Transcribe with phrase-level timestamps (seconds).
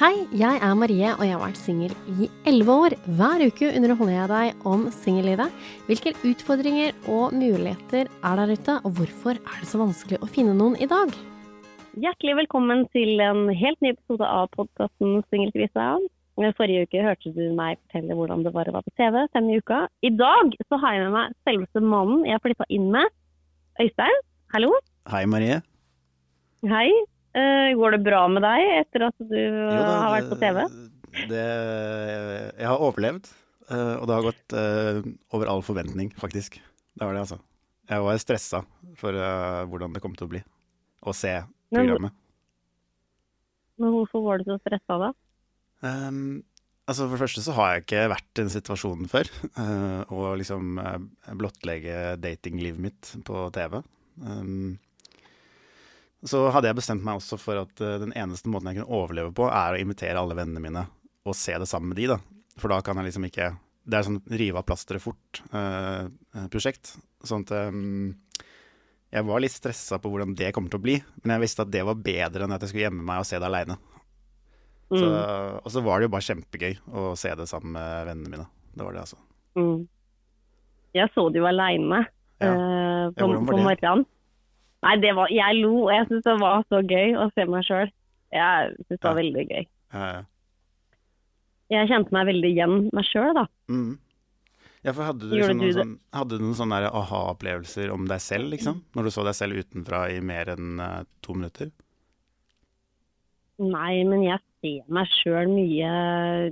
[0.00, 2.94] Hei, jeg er Marie, og jeg har vært singel i elleve år.
[3.18, 5.58] Hver uke underholder jeg deg om singellivet.
[5.90, 10.56] Hvilke utfordringer og muligheter er der ute, og hvorfor er det så vanskelig å finne
[10.56, 11.12] noen i dag?
[12.00, 15.90] Hjertelig velkommen til en helt ny episode av podkasten Singelkrisa.
[16.56, 19.84] Forrige uke hørte du meg fortelle hvordan det var å være på TV denne uka.
[20.00, 23.12] I dag så har jeg med meg selveste mannen jeg flytta inn med.
[23.84, 24.24] Øystein,
[24.56, 24.72] hallo.
[25.12, 25.60] Hei, Marie.
[26.64, 26.88] Hei.
[27.30, 30.64] Eh, går det bra med deg etter at du har vært på TV?
[31.30, 31.44] Det,
[32.58, 33.30] jeg har overlevd,
[33.70, 35.00] eh, og det har gått eh,
[35.34, 36.58] over all forventning, faktisk.
[36.60, 37.40] Det var det, altså.
[37.90, 38.62] Jeg var stressa
[38.98, 40.42] for eh, hvordan det kom til å bli
[41.00, 41.32] å se
[41.70, 42.14] programmet.
[43.80, 45.10] Men hvorfor var du så stressa da?
[45.80, 46.42] Um,
[46.84, 49.30] altså For det første så har jeg ikke vært i den situasjonen før.
[49.56, 50.98] Uh, Å liksom eh,
[51.40, 53.80] blottlegge datinglivet mitt på TV.
[54.20, 54.76] Um,
[56.26, 59.32] så hadde jeg bestemt meg også for at uh, den eneste måten jeg kunne overleve
[59.36, 60.86] på, er å invitere alle vennene mine
[61.28, 62.18] og se det sammen med de, da.
[62.60, 63.50] For da kan jeg liksom ikke
[63.90, 66.94] Det er sånn rive av plasteret fort-prosjekt.
[67.24, 68.10] sånn at um,
[69.10, 71.72] jeg var litt stressa på hvordan det kommer til å bli, men jeg visste at
[71.72, 73.78] det var bedre enn at jeg skulle gjemme meg og se det aleine.
[74.90, 75.04] Mm.
[75.62, 78.46] og så var det jo bare kjempegøy å se det sammen med vennene mine.
[78.74, 79.18] Det var det, altså.
[79.54, 79.84] Mm.
[80.98, 82.00] Jeg så det jo aleine
[82.40, 82.54] Ja.
[83.14, 84.06] på, hvordan var på morgenen.
[84.82, 87.64] Nei, det var, jeg lo, og jeg syntes det var så gøy å se meg
[87.68, 87.90] sjøl.
[88.32, 89.66] Jeg syntes det var veldig gøy.
[90.00, 90.20] Eh,
[91.70, 93.44] Jeg kjente meg veldig igjen meg sjøl, da.
[93.70, 93.98] mm.
[94.80, 98.22] Ja, for hadde du, liksom du noen, sånn, hadde du noen sånne aha-opplevelser om deg
[98.24, 98.78] selv, liksom?
[98.96, 101.68] Når du så deg selv utenfra i mer enn uh, to minutter?
[103.60, 105.90] Nei, men jeg ser meg sjøl mye.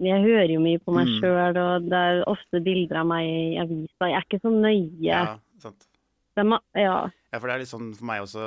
[0.05, 1.15] Jeg hører jo mye på meg Mm.
[1.23, 4.11] sjøl, og det er ofte bilder av meg i avisa.
[4.13, 4.93] Jeg er ikke så nøye.
[5.09, 5.88] Ja, sant.
[6.39, 6.97] Er ja.
[7.33, 8.43] Ja, for det er litt sånn for meg også,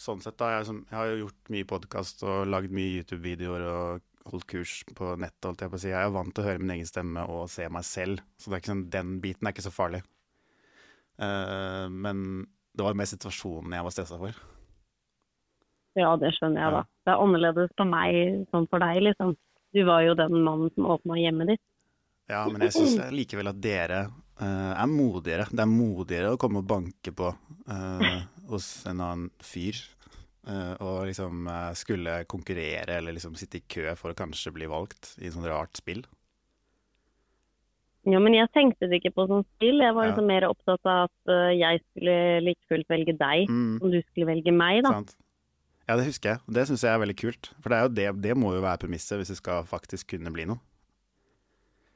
[0.00, 0.48] sånn sett da.
[0.56, 4.72] Jeg, sånn- jeg har jo gjort mye podkast og lagd mye YouTube-videoer og holdt kurs
[4.98, 5.88] på nettet, holdt jeg på å si.
[5.92, 8.90] Jeg er vant til å høre min egen stemme og se meg selv, så sånn,
[8.90, 10.02] den biten er ikke så farlig.
[11.18, 12.46] Uh, men
[12.76, 14.34] det var mer situasjonen jeg var stressa for.
[15.98, 16.70] ja, det skjønner jeg, Ja.
[16.70, 16.82] da.
[17.04, 19.36] Det er annerledes for meg som for deg, liksom.
[19.74, 21.60] Du var jo den mannen som åpna hjemmet ditt.
[22.28, 24.12] Ja, men jeg syns likevel at dere
[24.46, 25.48] er modigere.
[25.50, 27.32] Det er modigere å komme og banke på
[27.68, 29.74] eh, hos en annen fyr.
[30.48, 34.66] eh, og liksom eh, skulle konkurrere eller liksom sitte i kø for å kanskje bli
[34.70, 36.04] valgt i et sånt rart spill.
[38.08, 39.82] Ja, men jeg tenkte det ikke på sånn spill.
[39.84, 40.12] Jeg var Ja.
[40.12, 42.14] liksom mer opptatt av at eh, jeg skulle
[42.46, 44.90] like fullt velge deg, Mm, og du skulle velge meg, da.
[44.96, 45.16] sant?
[45.88, 46.40] Ja, det husker jeg.
[46.52, 47.50] Det syns jeg er veldig kult.
[47.60, 50.32] For det, er jo det, det må jo være premisset hvis det skal faktisk kunne
[50.32, 50.60] bli noe.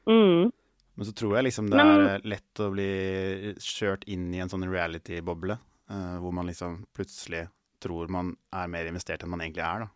[0.09, 0.51] Mm.
[0.95, 4.49] Men så tror jeg liksom det Men- er lett å bli kjørt inn i en
[4.49, 5.59] sånn reality-boble,
[5.91, 7.49] uh, hvor man liksom plutselig
[7.81, 9.89] tror man er mer investert enn man egentlig er, da.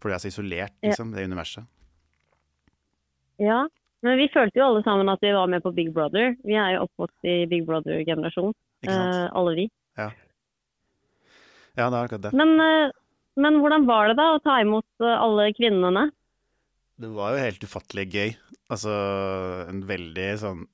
[0.00, 0.90] For det er så isolert, Ja.
[0.90, 1.66] liksom, det universet.
[3.38, 3.68] Ja.
[4.02, 6.36] Men vi følte jo alle sammen at vi var med på Big Brother.
[6.44, 8.52] Vi er jo oppvokst i Big Brother-generasjon,
[8.86, 9.70] uh, eh, alle vi.
[11.78, 12.32] Ja, det er akkurat det.
[12.34, 12.90] Men, uh,
[13.38, 16.08] men hvordan var det da å ta imot eh, alle kvinnene?
[16.98, 18.30] Det var jo helt ufattelig gøy.
[18.68, 18.92] Altså
[19.70, 20.66] en veldig sånn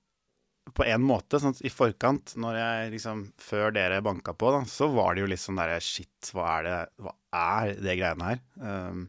[0.74, 4.88] På en måte, sånn i forkant, når jeg liksom Før dere banka på, da, så
[4.90, 8.40] var det jo litt sånn derre Shit, hva er det Hva er det greiene her?
[8.58, 9.04] Um,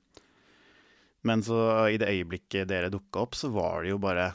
[1.26, 1.58] men så
[1.90, 4.28] i det øyeblikket dere dukka opp, så var det jo bare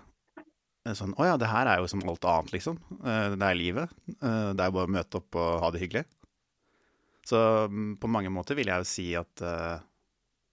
[0.99, 2.81] sånn Å ja, det her er jo som alt annet, liksom.
[2.99, 3.93] Eh, Det er livet.
[4.17, 6.03] Eh, Det er bare å møte opp og ha det hyggelig.
[7.31, 7.39] Så
[7.71, 9.85] mm, på mange måter vil jeg jo si at eh,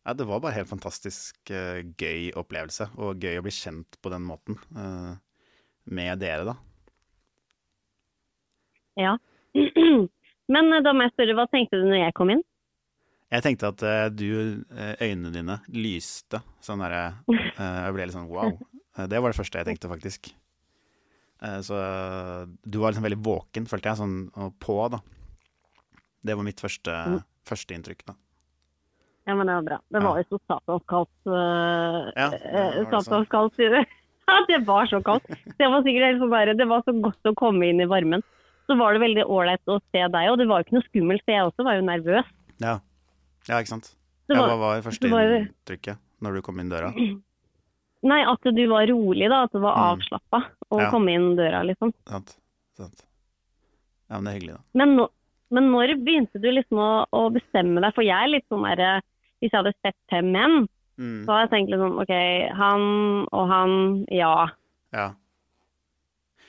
[0.07, 4.12] ja, det var bare helt fantastisk uh, gøy opplevelse, og gøy å bli kjent på
[4.13, 5.18] den måten uh,
[5.92, 6.54] med dere, da.
[8.98, 9.18] Ja.
[10.54, 12.44] Men eh, da må jeg spørre, hva tenkte du når jeg kom inn?
[13.36, 14.63] Jeg tenkte at uh, du,
[15.04, 18.53] øynene dine lyste sånn derre Jeg ble litt sånn wow.
[19.12, 20.31] Det var det første jeg tenkte, faktisk.
[21.38, 21.77] Så
[22.65, 24.98] du var liksom veldig våken, følte jeg, sånn og på, da.
[26.25, 27.19] Det var mitt første, Mm.
[27.45, 28.15] første inntrykk, da.
[29.27, 29.77] Ja, men det var bra.
[29.91, 31.09] Det var jo så satans kaldt.
[31.27, 33.81] eh, Ja, eh, satans kaldt, sier du.
[34.47, 35.27] Det var så kaldt.
[35.57, 38.24] Det var sikkert helt bare, det var så godt å komme inn i varmen.
[38.68, 41.24] Så var det veldig ålreit å se deg, og det var jo ikke noe skummelt,
[41.24, 42.27] for jeg også var jo nervøs.
[42.59, 42.74] Ja.
[43.47, 43.94] Ja, ikke sant.
[44.27, 46.91] Det Ja, var- hva var første inntrykket når du kom inn døra?
[48.12, 49.44] Nei, at du var rolig, da.
[49.47, 49.85] At du var Mm.
[49.95, 50.39] avslappa
[50.71, 50.89] å Ja.
[50.91, 51.94] komme inn døra, liksom.
[52.07, 52.35] Sant?
[52.75, 53.06] Sant.
[54.09, 54.63] Ja, men det er hyggelig, da.
[54.75, 55.07] Men, no,
[55.51, 57.94] men når begynte du liksom å, å bestemme deg?
[57.95, 59.01] For jeg er litt sånn derre
[59.42, 60.66] Hvis jeg hadde sett fem menn,
[60.98, 61.25] Mm.
[61.25, 62.12] så hadde jeg tenkt liksom OK,
[62.57, 62.84] han
[63.30, 63.74] og han,
[64.10, 64.34] ja.
[64.95, 65.12] Ja.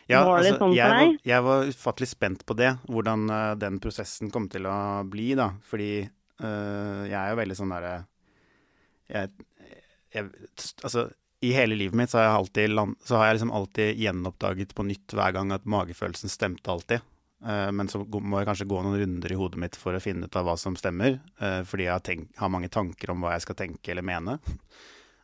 [0.09, 4.33] Ja, altså, sånn jeg, var, jeg var ufattelig spent på det, hvordan uh, den prosessen
[4.33, 5.51] kom til å bli, da.
[5.69, 7.99] Fordi uh, jeg er jo veldig sånn derre
[10.19, 11.05] Altså,
[11.45, 14.73] i hele livet mitt så har jeg alltid land, så har jeg liksom alltid gjenoppdaget
[14.77, 17.05] på nytt hver gang at magefølelsen stemte alltid.
[17.47, 20.27] Eh, men så må jeg kanskje gå noen runder i hodet mitt for å finne
[20.27, 21.21] ut av hva som stemmer.
[21.41, 24.39] eh, fordi jeg har, tenk, har mange tanker om hva jeg skal tenke eller mene.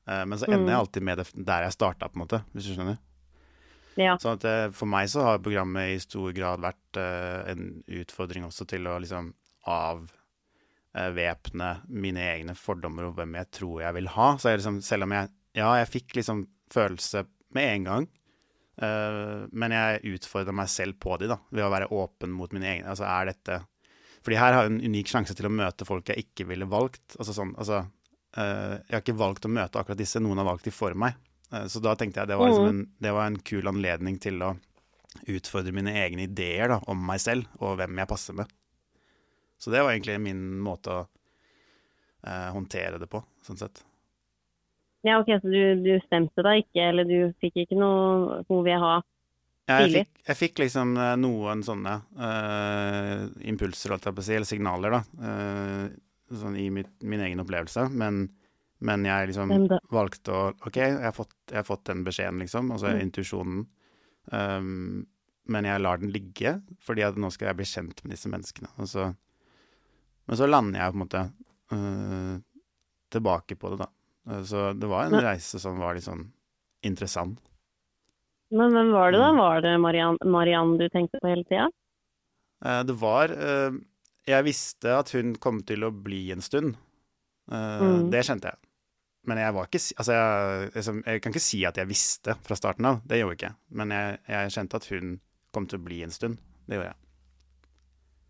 [0.06, 2.66] Eh, men så ender jeg alltid med det der jeg starta, på en måte, hvis
[2.68, 2.98] du skjønner.
[3.96, 4.14] ja.
[4.20, 4.44] Så at,
[4.76, 9.32] for meg så har programmet i stor grad vært en utfordring også til å liksom
[10.94, 14.28] avvæpne mine egne fordommer om hvem jeg tror jeg vil ha.
[14.38, 17.20] Så jeg liksom, selv om jeg Ja, jeg fikk liksom følelse
[17.54, 18.04] med en gang,
[18.76, 22.88] men jeg utfordra meg selv på de, da, ved å være åpen mot mine egne.
[22.90, 23.60] Altså, er dette
[24.24, 27.14] Fordi her har jeg en unik sjanse til å møte folk jeg ikke ville valgt.
[27.18, 27.82] Altså sånn, altså
[28.36, 31.14] eh, Jeg har ikke valgt å møte akkurat disse, noen har valgt de for meg.
[31.52, 34.42] Eh, Så da tenkte jeg det var, liksom en, det var en kul anledning til
[34.42, 34.54] å
[35.30, 38.50] utfordre mine egne ideer da, om meg selv og hvem jeg passer med.
[39.62, 41.02] Så det var egentlig min måte å
[42.26, 43.84] eh, håndtere det på, sånn sett.
[45.04, 48.40] Ja, OK, så du, du stemte da ikke, eller du fikk ikke noe
[48.80, 48.94] ha?
[49.64, 54.26] Ja, jeg, fikk, jeg fikk liksom eh, noen sånne uh, impulser, holdt jeg på å
[54.26, 55.00] si, eller signaler, da.
[55.20, 57.86] Uh, sånn i mitt, min egen opplevelse.
[57.96, 58.26] Men,
[58.84, 59.54] men jeg liksom
[59.92, 62.72] valgte å OK, jeg har fått, jeg har fått den beskjeden, liksom.
[62.74, 63.00] Altså Mm.
[63.06, 63.64] intuisjonen.
[64.32, 65.04] Um,
[65.52, 68.70] men jeg lar den ligge, fordi at nå skal jeg bli kjent med disse menneskene.
[68.88, 69.10] Så,
[70.28, 71.24] men så lander jeg på en måte
[71.72, 72.36] uh,
[73.12, 73.90] tilbake på det, da.
[74.30, 76.26] Eh, så det var en reise som var litt sånn
[76.84, 77.40] interessant.
[78.54, 79.30] Men hvem var det, da?
[79.32, 79.40] Mm.
[79.40, 81.70] Var det Mariann, Marianne du tenkte på hele tida?
[82.64, 83.78] Eh, Det var eh,
[84.28, 86.76] Jeg visste at hun kom til å bli en stund.
[87.50, 88.08] Mm.
[88.08, 88.56] Det kjente jeg.
[89.28, 92.56] Men jeg var ikke Altså, jeg, liksom, jeg kan ikke si at jeg visste fra
[92.56, 93.02] starten av.
[93.04, 93.56] Det gjorde jeg ikke.
[93.76, 95.10] Men jeg, jeg kjente at hun
[95.52, 96.38] kom til å bli en stund.
[96.64, 97.00] Det gjorde jeg.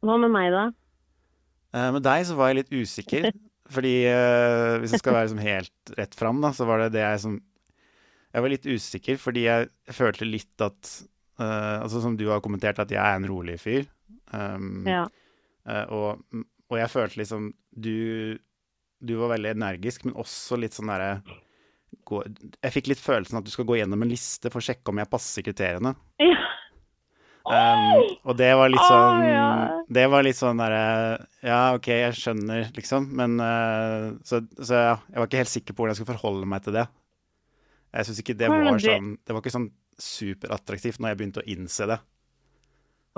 [0.02, 0.64] Hva med meg, da?
[1.94, 3.30] Med deg så var jeg litt usikker.
[3.72, 7.04] Fordi eh, hvis jeg skal være liksom helt rett fram, da, så var det det
[7.04, 7.38] jeg som
[8.34, 10.90] Jeg var litt usikker fordi jeg, jeg følte litt at
[11.40, 13.86] eh, Altså som du har kommentert, at jeg er en rolig fyr.
[14.32, 15.06] Um, Ja.
[15.64, 16.20] Eh, og,
[16.68, 18.36] og jeg følte liksom du,
[19.00, 21.22] du var veldig energisk, men også litt sånn derre
[22.60, 25.00] Jeg fikk litt følelsen at du skal gå gjennom en liste for å sjekke om
[25.00, 25.94] jeg passer kriteriene.
[26.20, 26.40] ja.
[27.44, 29.48] Um, og det var litt sånn sånn ja.
[29.92, 30.84] Det var litt sånn derre
[31.44, 33.10] Ja, OK, jeg skjønner, liksom.
[33.20, 36.48] Men uh, Så, så ja, jeg var ikke helt sikker på hvordan jeg skulle forholde
[36.48, 36.86] meg til det.
[37.92, 39.68] Jeg syns ikke det var det- sånn Det var ikke sånn
[40.00, 41.98] superattraktivt når jeg begynte å innse det.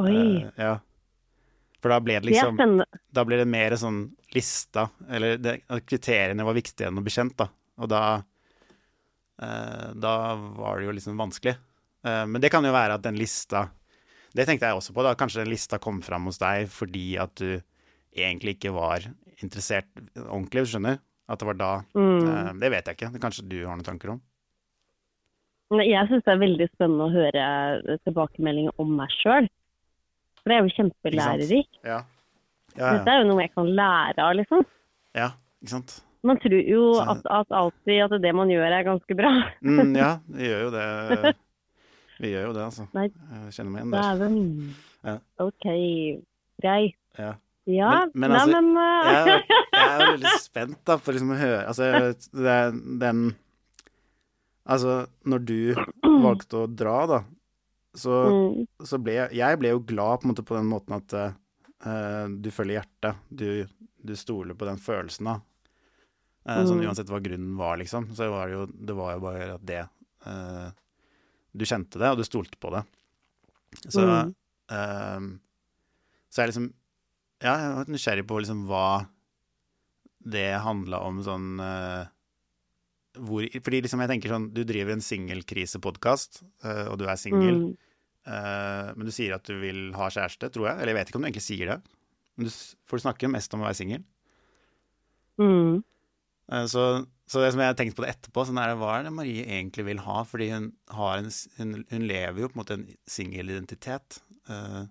[0.03, 0.17] Oi.
[0.19, 0.75] Uh, ja.
[1.79, 2.59] For da ble det liksom.
[3.15, 4.03] Da ble det mer sånn
[4.35, 7.47] lista, eller det, kriteriene var viktigere enn å bli kjent, da.
[7.79, 11.55] Og da uh, Da var det jo liksom vanskelig.
[12.07, 13.65] Men det kan jo være at den lista
[14.37, 15.15] Det tenkte jeg også på, da.
[15.19, 17.59] Kanskje den lista kom fram hos deg fordi at du
[18.17, 19.05] egentlig ikke var
[19.43, 19.89] interessert
[20.27, 21.01] ordentlig, hvis du skjønner?
[21.27, 21.73] At det var da.
[21.97, 22.23] Mm.
[22.23, 23.13] Eh, det vet jeg ikke.
[23.15, 24.21] Det kanskje du har noen tanker om?
[25.83, 29.49] Jeg syns det er veldig spennende å høre tilbakemeldinger om meg sjøl.
[30.39, 31.81] For det er jo kjempelærerikt.
[31.83, 32.05] Ja.
[32.77, 33.15] Ja, Dette ja.
[33.17, 34.67] er jo noe jeg kan lære av, liksom.
[35.17, 35.33] ja.
[35.65, 35.97] Ikke sant?
[36.27, 39.31] Man tror jo at, at alltid at det man gjør er ganske bra.
[39.65, 41.33] Mm, ja, det gjør jo det.
[42.21, 42.87] Vi gjør jo det, altså.
[42.97, 43.09] Nei.
[43.11, 44.07] Jeg kjenner meg igjen der.
[44.21, 44.75] Dæven.
[45.07, 45.17] Ja.
[45.45, 45.67] OK,
[46.63, 46.97] greit.
[47.19, 47.35] Ja.
[47.67, 51.33] Ja, Men- men nei, altså, men uh, jeg, jeg er veldig spent da, for liksom
[51.35, 51.89] å høre Altså,
[52.31, 52.59] det,
[53.03, 53.25] den
[54.67, 54.93] Altså,
[55.27, 55.57] når du
[56.27, 57.19] valgte å dra, da,
[57.97, 61.17] så, mm, så ble jeg Jeg ble jo glad på måte på den måten at
[61.19, 63.21] uh, du følger hjertet.
[63.31, 63.47] Du,
[64.07, 65.37] du stoler på den følelsen, da.
[66.47, 66.87] Eh, Sånn Mm.
[66.87, 68.09] uansett hva grunnen var, liksom.
[68.15, 70.69] Så var det jo, det var jo bare at det eh,
[71.57, 72.85] Du kjente det, og du stolte på det.
[73.89, 74.35] Så Mm.
[74.71, 75.21] eh,
[76.31, 76.73] Så jeg liksom
[77.43, 79.07] Ja, jeg har vært nysgjerrig på liksom hva
[80.27, 82.07] det handla om sånn uh,
[83.23, 87.61] hvor, Fordi liksom jeg tenker sånn Du driver en singelkrisepodkast, uh, og du er singel.
[87.63, 87.77] mm,
[88.27, 90.81] Uh, men du sier at du vil ha kjæreste, tror jeg.
[90.81, 91.77] Eller jeg vet ikke om du egentlig sier det.
[92.35, 94.03] Men du, for du snakker mest om å være singel.
[95.39, 95.96] mm, Eh,
[96.71, 96.83] så,
[97.27, 99.43] så det som jeg har tenkt på det etterpå, sånn er, hva er det Marie
[99.47, 100.21] egentlig vil ha?
[100.29, 104.21] Fordi hun, har en, hun, hun lever jo på en måte en singelidentitet.
[104.47, 104.85] Uh,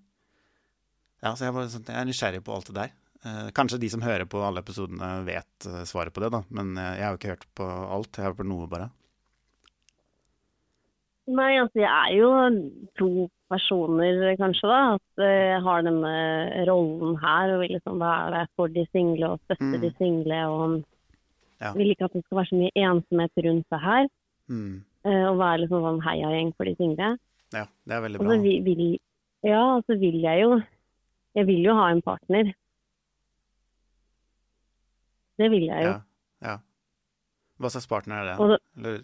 [1.24, 2.94] ja, så jeg, bare, sånn, jeg er nysgjerrig på alt det der.
[3.26, 6.44] Uh, kanskje de som hører på alle episodene, vet uh, svaret på det, da.
[6.54, 8.12] Men eh, jeg har jo ikke hørt på alt.
[8.12, 8.92] Jeg har hørt på noe, bare.
[11.26, 12.28] Nei, altså jeg er jo
[13.00, 13.08] to
[13.50, 16.12] personer kanskje da, at eh, jeg har denne
[16.70, 19.80] rollen her og vil liksom være der for de single og støtte Mm.
[19.82, 20.76] de single og
[21.66, 21.72] Ja.
[21.74, 24.08] vil ikke at det skal være så mye ensomhet rundt det her,
[24.50, 24.84] Mm.
[25.06, 27.18] eh, og være liksom sånn heiagjeng for de single.
[27.54, 28.36] Ja, det er veldig Og bra.
[28.36, 29.00] så vil, vil,
[29.44, 30.62] ja, og så vil jeg jo,
[31.36, 32.54] jeg vil jo ha en partner.
[35.40, 35.90] Det vil jeg jo.
[35.92, 36.00] Ja,
[36.46, 36.56] ja.
[37.60, 38.40] Hva slags partner er det?
[38.40, 39.04] Og det- Eller,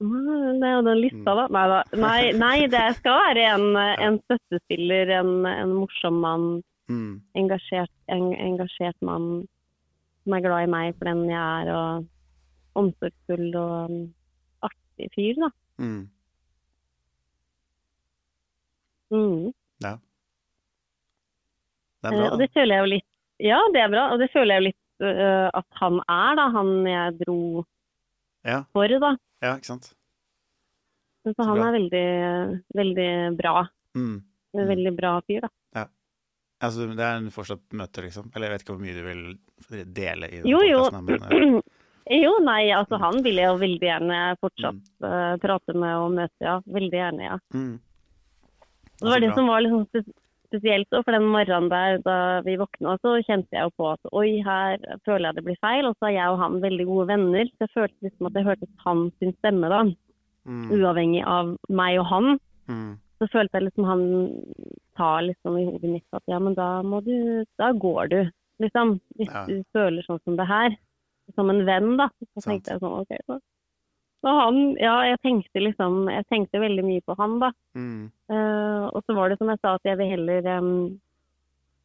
[0.00, 1.46] Det er jo den lista, da.
[1.48, 1.82] Nei, da.
[1.96, 8.32] Nei, nei, det skal være en, en støttespiller, en, en morsom mann, mm, engasjert, en,
[8.34, 9.46] engasjert mann
[10.24, 12.06] som er glad i meg for den jeg er, og
[12.80, 13.98] omsorgsfull og um,
[14.66, 15.50] artig fyr, da.
[15.84, 16.02] mm.
[19.14, 19.52] Mm.
[19.84, 19.94] Ja.
[22.02, 22.24] Det er bra.
[22.24, 22.30] Da.
[22.34, 23.10] og det føler jeg jo litt
[23.44, 24.04] Ja, det er bra.
[24.14, 26.46] Og det føler jeg jo litt uh, at han er, da.
[26.54, 27.38] Han jeg dro
[28.46, 29.12] Ja, for, da.
[29.44, 29.92] ja, ikke sant?
[31.24, 31.68] Så Så han bra.
[31.70, 32.06] er veldig,
[32.76, 33.66] veldig bra.
[33.96, 34.16] Mm.
[34.54, 34.68] En Mm.
[34.68, 35.40] veldig bra fyr,
[35.74, 35.86] da.
[36.66, 38.30] Altså, det er en fortsatt møte, liksom?
[38.34, 40.82] Eller jeg vet ikke hvor mye du vil dele i den Jo, jo.
[41.00, 41.60] men, eh,
[42.24, 45.06] Jo, nei, altså han vil jeg jo veldig gjerne fortsatt Mm.
[45.08, 46.58] uh, prate med og møte, ja.
[46.68, 47.38] Veldig gjerne, ja.
[47.54, 47.72] mm.
[49.00, 49.36] Det var det bra.
[49.38, 50.12] som var sånn spes-
[50.48, 52.16] spesielt for den morgenen der da
[52.46, 55.88] vi våkna, så kjente jeg jo på at oi, her føler jeg det blir feil.
[55.88, 58.46] Og så er jeg og han veldig gode venner, så jeg følte liksom at jeg
[58.50, 59.82] hørte hans stemme da,
[60.44, 60.68] Mm.
[60.76, 62.26] uavhengig av meg og han.
[62.68, 62.98] Mm.
[63.24, 64.02] Så følte jeg liksom han
[64.98, 68.18] tar liksom i hodet mitt at ja, men da må du, da går du,
[68.60, 68.98] liksom.
[69.16, 69.46] Hvis Ja.
[69.48, 70.76] du føler sånn som det her.
[71.34, 72.10] Som en venn, da.
[72.20, 72.50] Så Sant.
[72.52, 73.16] tenkte jeg sånn, ok.
[73.24, 73.38] Så.
[74.24, 77.50] Så han, ja, jeg tenkte liksom, jeg tenkte veldig mye på han, da.
[77.76, 78.10] Mm.
[78.28, 81.00] Uh, og så var det som jeg sa, at jeg vil heller um,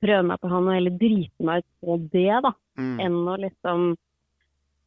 [0.03, 2.53] prøve meg på han og heller drite meg ut på det, da.
[2.79, 2.99] Mm.
[3.05, 3.87] Enn å liksom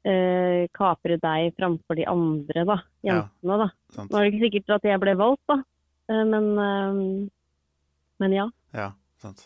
[0.09, 2.79] uh, kapre deg framfor de andre, da.
[3.05, 3.19] Ja.
[3.23, 3.69] Jentene, da.
[3.97, 4.13] Sant.
[4.13, 5.59] Nå er det ikke sikkert at jeg ble valgt, da.
[6.13, 7.03] Eh, men, em,
[8.23, 8.47] men ja.
[8.77, 8.91] Ja,
[9.23, 9.43] sant.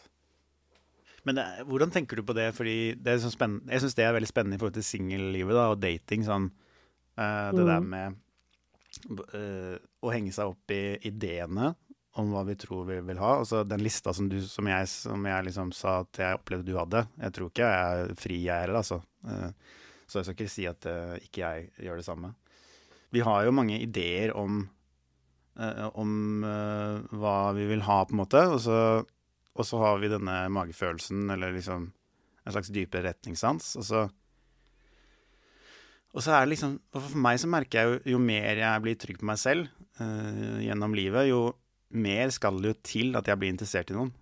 [1.26, 2.50] Men det, er- hvordan tenker du på det?
[2.54, 6.22] Fordi det så Jeg syns det er veldig spennende i forhold til singellivet og dating.
[6.26, 6.50] Sånn,
[7.18, 7.70] uh, det Mm.
[7.72, 8.16] der med
[9.34, 11.74] uh, å henge seg opp i ideene
[12.16, 13.38] om hva vi tror vi vil ha.
[13.42, 16.78] Altså den lista som, du, som jeg, som jeg liksom sa at jeg opplevde du
[16.78, 17.02] hadde.
[17.20, 19.02] Jeg tror ikke jeg er fri, jeg heller, altså.
[19.26, 19.50] Uh,
[20.06, 22.28] så jeg skal ikke si at eh, ikke jeg gjør det samme.
[23.10, 24.75] Vi har jo mange ideer om eh,
[25.56, 28.42] om eh, hva vi vil ha, på en måte.
[28.52, 28.78] Og så,
[29.56, 31.88] og så har vi denne magefølelsen, eller liksom
[32.46, 33.72] en slags dypere retningssans.
[33.80, 34.02] Og så,
[36.16, 39.00] og så er det liksom For meg så merker jeg jo jo mer jeg blir
[39.00, 39.66] trygg på meg selv
[40.00, 41.48] eh, gjennom livet, jo
[41.96, 44.12] mer skal det jo til at jeg blir interessert i noen.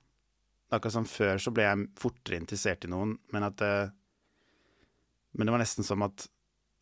[0.74, 3.74] Akkurat som før så ble jeg fortere interessert i noen, men at det,
[5.34, 6.28] Men det var nesten som at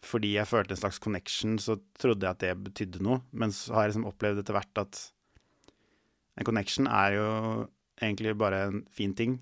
[0.03, 3.21] fordi jeg følte en slags connection, så trodde jeg at det betydde noe.
[3.31, 5.03] Men så har jeg liksom opplevd etter hvert at
[6.41, 7.29] en connection er jo
[8.03, 9.39] egentlig bare en fin ting.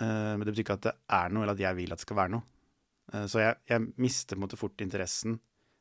[0.00, 2.04] eh, men det betyr ikke at det er noe, eller at jeg vil at det
[2.04, 2.44] skal være noe.
[3.12, 5.38] Eh, så jeg, jeg mister på en måte fort interessen,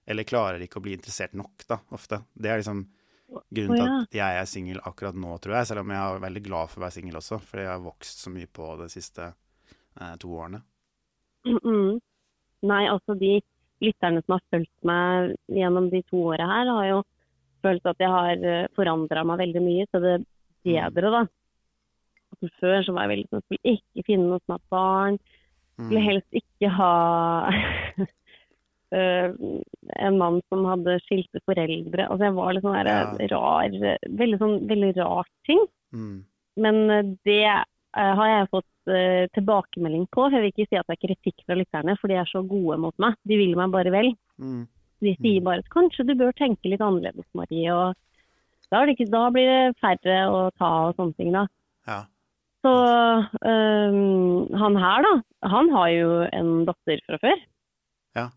[0.08, 2.22] eller klarer ikke å bli interessert nok, da, ofte.
[2.34, 2.86] Det er liksom
[3.26, 5.68] grunnen til at jeg er singel akkurat nå, tror jeg.
[5.72, 8.22] Selv om jeg er veldig glad for å være singel også, fordi jeg har vokst
[8.24, 10.62] så mye på de siste eh, to årene.
[11.46, 11.98] Mm.
[12.66, 13.36] Nei, altså de
[13.86, 17.00] lytterne som har fulgt meg gjennom de to åra her, har jo
[17.66, 18.44] følt at jeg har
[18.78, 20.16] forandra meg veldig mye til det
[20.66, 21.24] bedre, da.
[22.36, 25.20] Altså, før så var jeg veldig sånn skulle ikke finne noe som har barn.
[25.76, 26.08] Skulle Mm.
[26.08, 26.92] helst ikke ha
[28.96, 29.34] eh,
[30.00, 32.08] en mann som hadde skilte foreldre.
[32.08, 33.76] Altså jeg var litt sånn der rar
[34.22, 35.66] Veldig sånn veldig rar ting.
[35.92, 36.24] Mm.
[36.64, 40.30] Men eh, det eh, har jeg fått eh, tilbakemelding på.
[40.34, 42.80] Jeg vil ikke si at det er kritikk fra lytterne, for de er så gode
[42.82, 43.18] mot meg.
[43.28, 44.12] De vil meg bare vel.
[44.42, 44.66] Mm.
[45.04, 47.70] De sier bare at kanskje du bør tenke litt annerledes, Marie.
[47.74, 47.96] Og
[48.70, 51.46] da, er det ikke, da blir det færre å ta og sånne ting, da.
[51.90, 52.00] Ja.
[52.66, 52.72] Så
[53.46, 55.12] um, han her, da,
[55.52, 57.44] han har jo en datter fra før.
[58.18, 58.30] Ja.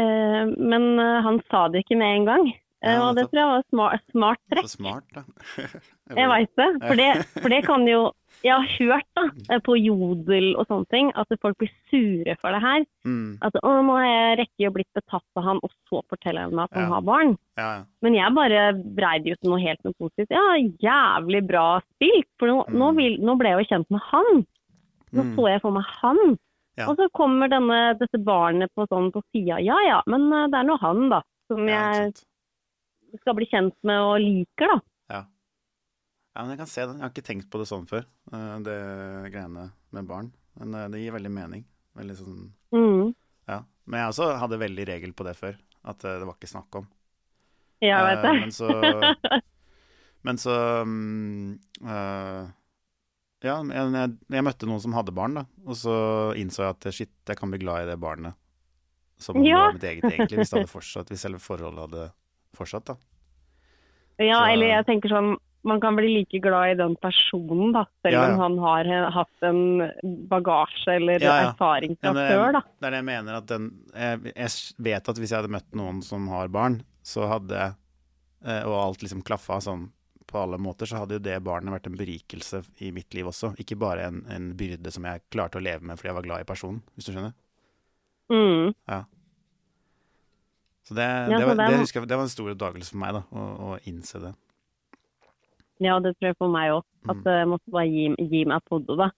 [0.00, 2.50] Uh, men eh, han sa det ikke med en gang.
[2.82, 4.66] Ja, og det tror jeg var smart, smart trekk.
[4.66, 5.22] Så smart, da.
[6.18, 6.66] Jeg veit det.
[6.82, 7.10] For, det.
[7.38, 8.00] for det kan jo
[8.42, 9.22] Jeg har hørt da,
[9.54, 12.84] eh, på Jodel og sånne ting at folk blir sure for det her.
[13.06, 13.38] Mm.
[13.40, 16.54] At å, nå har jeg rekke å blitt betatt av han, og så forteller han
[16.58, 16.94] meg at han Ja.
[16.94, 17.38] har barn.
[17.56, 17.84] Ja, ja.
[18.02, 20.30] Men jeg bare brei det ut til noe helt noe positivt.
[20.30, 22.26] Ja, jævlig bra spilt.
[22.38, 22.74] For nå, Mm.
[22.78, 24.46] nå, vil, nå ble jeg jo kjent med han.
[25.12, 25.36] Nå Mm.
[25.36, 26.38] så jeg for meg han.
[26.78, 26.88] Ja.
[26.88, 29.60] Og så kommer denne, dette barnet på sånn på sida.
[29.62, 31.22] Ja ja, men eh, det er nå han, da.
[31.48, 32.14] Som jeg
[33.20, 34.80] skal bli kjent med og liker, da.
[36.34, 36.42] Ja.
[36.42, 36.94] Men jeg kan se det.
[36.96, 38.76] Jeg har ikke tenkt på det sånn før, eh, det
[39.34, 40.30] greiene med barn.
[40.58, 41.64] Men eh, det gir veldig mening.
[41.98, 43.14] Veldig sånn Mm.
[43.48, 43.58] Ja.
[43.84, 45.58] Men jeg også hadde veldig regel på det før.
[45.84, 46.86] At eh, det var ikke snakk om.
[47.82, 48.40] Ja, vet jeg.
[48.40, 48.68] Men så
[50.24, 50.54] Men så
[50.86, 52.46] um, uh,
[53.42, 55.44] Ja, jeg, jeg møtte noen som hadde barn, da.
[55.66, 55.94] Og så
[56.38, 58.38] innså jeg at shit, jeg kan bli glad i det barnet
[59.22, 59.66] som om Ja.
[59.66, 62.06] var mitt eget egentlig, hvis det hadde fortsatt, hvis selve forholdet hadde
[62.58, 62.96] fortsatt, da.
[64.18, 67.84] Ja, Så- eller jeg tenker sånn man kan bli like glad i den personen, da,
[68.02, 68.34] selv Ja, ja.
[68.34, 69.60] om han har hatt en
[70.30, 72.62] bagasje eller Ja, erfaring fra det, før, da.
[72.80, 73.38] Det er det jeg mener.
[73.38, 77.26] At den, jeg, jeg vet at hvis jeg hadde møtt noen som har barn, så
[77.30, 79.88] hadde eh, Og alt liksom klaffa sånn
[80.32, 83.52] på alle måter, så hadde jo det barnet vært en berikelse i mitt liv også.
[83.60, 86.44] Ikke bare en, en byrde som jeg klarte å leve med fordi jeg var glad
[86.44, 87.34] i personen, hvis du skjønner.
[88.32, 88.70] Mm.
[88.88, 89.02] Ja.
[90.88, 93.22] Så det, det, var, det husker jeg, det var en stor oppdagelse for meg, da,
[93.30, 94.32] å, å innse det.
[95.80, 96.82] Ja, det tror jeg for meg òg.
[97.08, 97.24] At Mm.
[97.24, 99.10] jeg måtte bare gi, gi meg på det, da.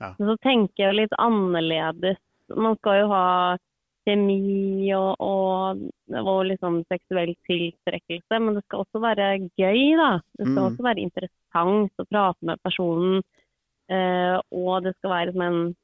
[0.00, 0.14] Ja.
[0.18, 2.16] Men så tenker jeg litt annerledes.
[2.56, 3.56] Man skal jo ha
[4.06, 5.80] kjemi og, og,
[6.14, 10.20] og liksom seksuell tiltrekkelse, men det skal også være gøy, da.
[10.38, 10.68] Det skal Mm.
[10.70, 13.22] også være interessant å prate med personen.
[13.88, 15.76] eh, og det skal være som en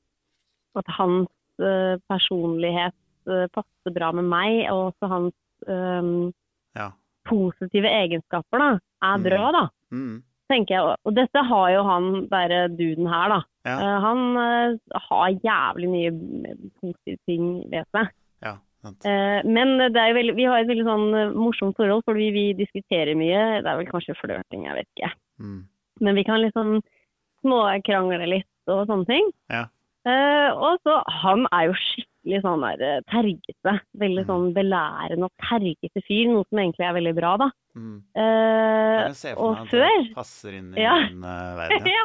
[0.75, 1.29] At hans
[1.61, 2.95] eh, personlighet
[3.29, 5.35] eh, passer bra med meg, og også hans
[5.69, 6.33] eh,
[6.75, 6.91] Ja.
[7.29, 8.71] Positive egenskaper da,
[9.03, 9.23] er Mm.
[9.25, 10.23] bra, da Mm.
[10.51, 10.97] tenker jeg.
[11.07, 13.41] Og dette har jo han derre duden her, da.
[13.65, 13.77] Ja.
[13.79, 16.11] Eh, han uh, har jævlig mye
[16.81, 18.09] positive ting ved seg.
[18.43, 18.57] ja.
[19.07, 22.53] Eh, men det er jo veldig, vi har et veldig sånn morsomt forhold, fordi vi
[22.55, 23.63] diskuterer mye.
[23.63, 25.13] Det er vel kanskje flørting, jeg vet ikke.
[25.41, 25.65] Mm.
[26.01, 26.81] Men vi kan liksom
[27.45, 29.31] småkrangle litt og sånne ting.
[29.51, 29.67] Ja.
[30.59, 33.81] Og så, han er jo skikkelig sånn der eh, tergete.
[33.99, 34.27] Veldig Mm.
[34.27, 37.51] sånn belærende og tergete fyr, noe som egentlig er veldig bra, da.
[37.77, 38.03] Mm.
[38.15, 40.95] Eh, Jeg for og før det passer inn i Ja.
[41.09, 41.87] min eh, verden.
[41.97, 42.05] Ja.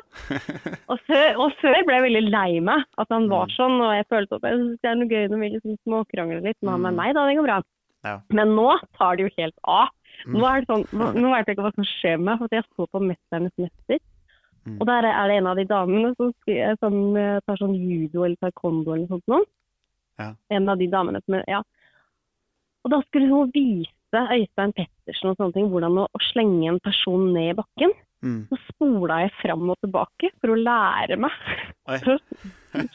[0.89, 3.55] Og før, og før ble jeg veldig lei meg at han var Mm.
[3.57, 6.41] sånn, og jeg følte at jeg synes det er noe gøy når vi liksom småkrangler
[6.43, 6.83] litt, men han Mm.
[6.83, 7.61] med meg, da, det går bra.
[8.05, 8.19] Ja.
[8.29, 9.89] Men nå tar det jo helt av.
[10.25, 10.33] Mm.
[10.39, 12.47] Nå er det sånn, nå nå vet jeg ikke hva som skjer med meg, for
[12.51, 13.99] jeg så på 'Mesternes mester',
[14.65, 14.81] Mm.
[14.81, 16.33] og der er det en av de damene som,
[16.79, 19.47] som eh, tar sånn judo eller taekwondo eller noe sånt.
[20.17, 20.31] Ja.
[20.53, 21.61] En av de damene som ja.
[22.85, 23.93] Og da skulle hun vise
[24.33, 27.95] Øystein Pettersen og sånne ting, hvordan å, å slenge en person ned i bakken.
[28.25, 28.47] Mm.
[28.49, 31.33] Så spola jeg fram og tilbake for å lære meg
[31.93, 32.15] å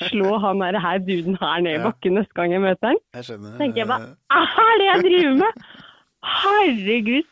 [0.08, 2.98] slå han der her duden her ned i bakken neste gang jeg møter han.
[3.18, 3.54] Jeg skjønner.
[3.60, 5.62] tenker jeg bare, hva er det jeg driver med?
[6.32, 7.30] Herregud.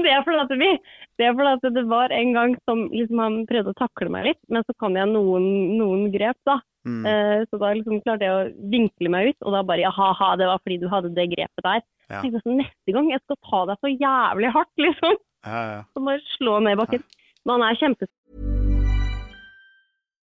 [0.02, 0.70] det er fordi at vi
[1.18, 4.31] det er fordi at det var en gang som liksom han prøvde å takle meg
[4.31, 5.44] litt, men så kan jeg noen,
[5.79, 6.59] noen grep, da.
[6.85, 7.05] Mm.
[7.09, 10.33] Eh, så da liksom klarte jeg å vinkle meg ut, og da bare ja, ha,
[10.40, 11.85] det var fordi du hadde det grepet der.
[12.09, 12.18] Ja.
[12.18, 15.22] Jeg tenkte sånn, neste gang jeg skal ta deg så jævlig hardt, liksom.
[15.44, 15.81] Ja, ja.
[15.92, 17.07] Så bare slå ned bakken.
[17.44, 18.09] Men han er kjempe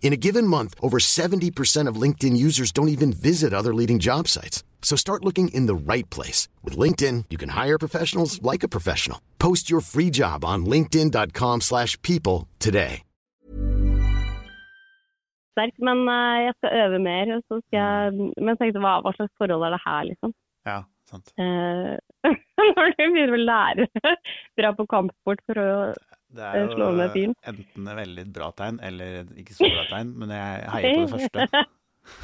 [0.00, 4.26] In a given month, over 70% of LinkedIn users don't even visit other leading job
[4.26, 4.64] sites.
[4.80, 6.48] So start looking in the right place.
[6.64, 9.20] With LinkedIn, you can hire professionals like a professional.
[9.38, 13.02] Post your free job on linkedin.com slash people today.
[15.58, 17.32] sterk, men eh, jeg skal øve mer.
[17.36, 20.34] og Så skal jeg, men jeg tenkte, hva, hva slags forhold er det her, liksom?
[20.68, 20.78] ja,
[21.10, 21.32] sant.
[21.40, 21.94] Eh,
[22.76, 23.88] når du begynner å lære
[24.60, 25.68] dra på kampsport for å
[26.28, 30.28] Det Eh, er jo enten et veldig bra tegn eller ikke så bra tegn, men
[30.34, 31.64] jeg heier på det første.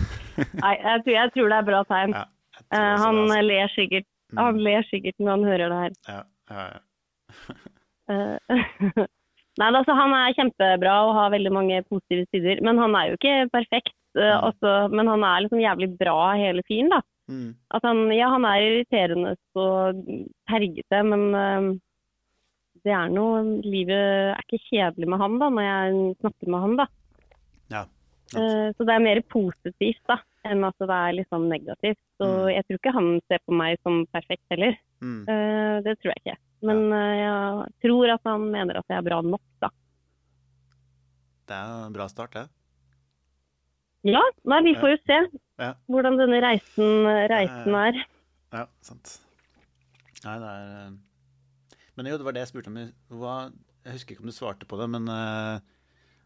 [0.65, 2.13] Nei, jeg tror, jeg tror det er bra tegn.
[2.19, 2.25] Ja,
[2.65, 3.43] tror Eh, han altså.
[3.49, 4.39] ler sikkert Mm.
[4.41, 5.93] han ler sikkert når han hører det her.
[6.09, 6.79] Ja, ja, ja.
[8.11, 8.39] Eh,
[9.61, 12.59] Nei, altså, han er kjempebra og har veldig mange positive sider.
[12.67, 13.95] Men han er jo ikke perfekt.
[14.17, 14.45] eh, Mm.
[14.49, 17.01] også, men han er liksom jævlig bra hele fyren, da.
[17.31, 17.55] Mm.
[17.75, 20.03] At han, ja, han er irriterende og
[20.51, 21.71] tergete, men eh,
[22.85, 23.97] det er noe Livet
[24.37, 26.87] er ikke kjedelig med han da, når jeg snakker med han, da.
[27.73, 27.85] ja.
[28.35, 30.17] Eh, så det er mer positivt da,
[30.49, 32.01] enn at det er sånn negativt.
[32.19, 32.49] Så Mm.
[32.55, 34.75] jeg tror ikke han ser på meg som perfekt heller.
[35.05, 35.21] Mm.
[35.29, 36.37] Eh, det tror jeg ikke.
[36.63, 39.69] Men eh, jeg tror at han mener at jeg er bra nok, da.
[41.47, 42.47] Det er en bra start, det.
[44.05, 45.19] Ja, nei, vi får jo se
[45.61, 45.75] Ja.
[45.89, 48.03] hvordan denne reisen, reisen er.
[48.53, 49.19] Ja, sant.
[50.25, 50.91] Nei, det er
[51.95, 52.79] Men jo, det var det jeg spurte om.
[53.21, 53.35] Hva,
[53.87, 55.61] jeg husker ikke om du svarte på det, men uh,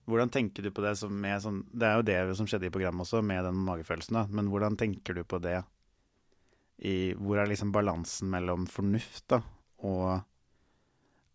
[0.09, 2.73] hvordan tenker du på det som med sånn Det er jo det som skjedde i
[2.73, 4.25] programmet også, med den magefølelsen, da.
[4.33, 5.61] Men hvordan tenker du på det
[6.79, 9.43] i Hvor er liksom balansen mellom fornuft, da,
[9.83, 10.23] og,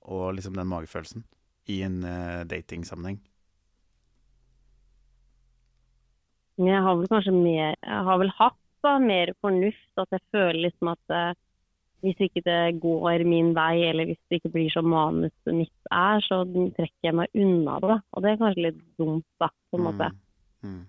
[0.07, 1.27] og liksom den magefølelsen
[1.69, 3.21] i en uh, datingsammenheng?
[6.61, 9.89] Jeg har vel kanskje mer Jeg har vel hatt da, mer fornuft.
[9.97, 11.35] At jeg føler liksom at eh,
[12.03, 16.23] hvis ikke det går min vei, eller hvis det ikke blir som manuset mitt er,
[16.25, 17.99] så trekker jeg meg unna det.
[18.11, 20.09] Og det er kanskje litt dumt, da, på en måte.
[20.67, 20.81] Mm.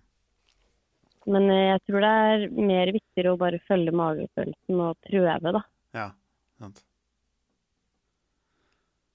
[1.34, 5.62] Men eh, jeg tror det er mer viktigere å bare følge magefølelsen og prøve, da.
[5.96, 6.08] Ja,
[6.60, 6.82] sant.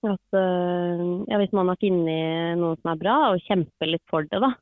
[0.07, 4.23] At eh, ja, hvis man har funnet noe som er bra, og kjempe litt for
[4.31, 4.53] det, da.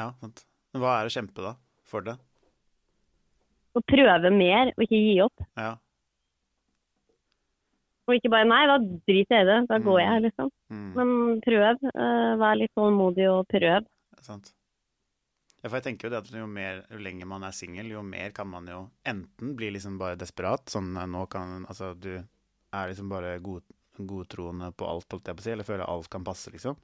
[0.00, 0.46] Ja, sant.
[0.72, 1.58] Hva er å kjempe, da?
[1.84, 2.16] For det?
[3.74, 5.44] Og prøve mer, og ikke gi opp.
[5.56, 5.74] Ja.
[8.10, 10.06] Og ikke bare nei, da driter jeg i det, da går Mm.
[10.08, 10.50] jeg, liksom.
[10.74, 10.88] Mm.
[10.96, 11.84] Men prøv.
[11.94, 13.86] Uh, vær litt tålmodig og prøv.
[14.20, 14.52] Sant.
[15.62, 18.02] Ja, for jeg tenker jo det at jo, mer, jo lenger man er singel, jo
[18.02, 22.16] mer kan man jo enten bli liksom bare desperat, sånn eh, nå kan Altså, du
[22.18, 23.62] er liksom bare god,
[23.96, 26.74] godtroende på alt, holdt jeg på å si, eller føler alt kan passe, liksom.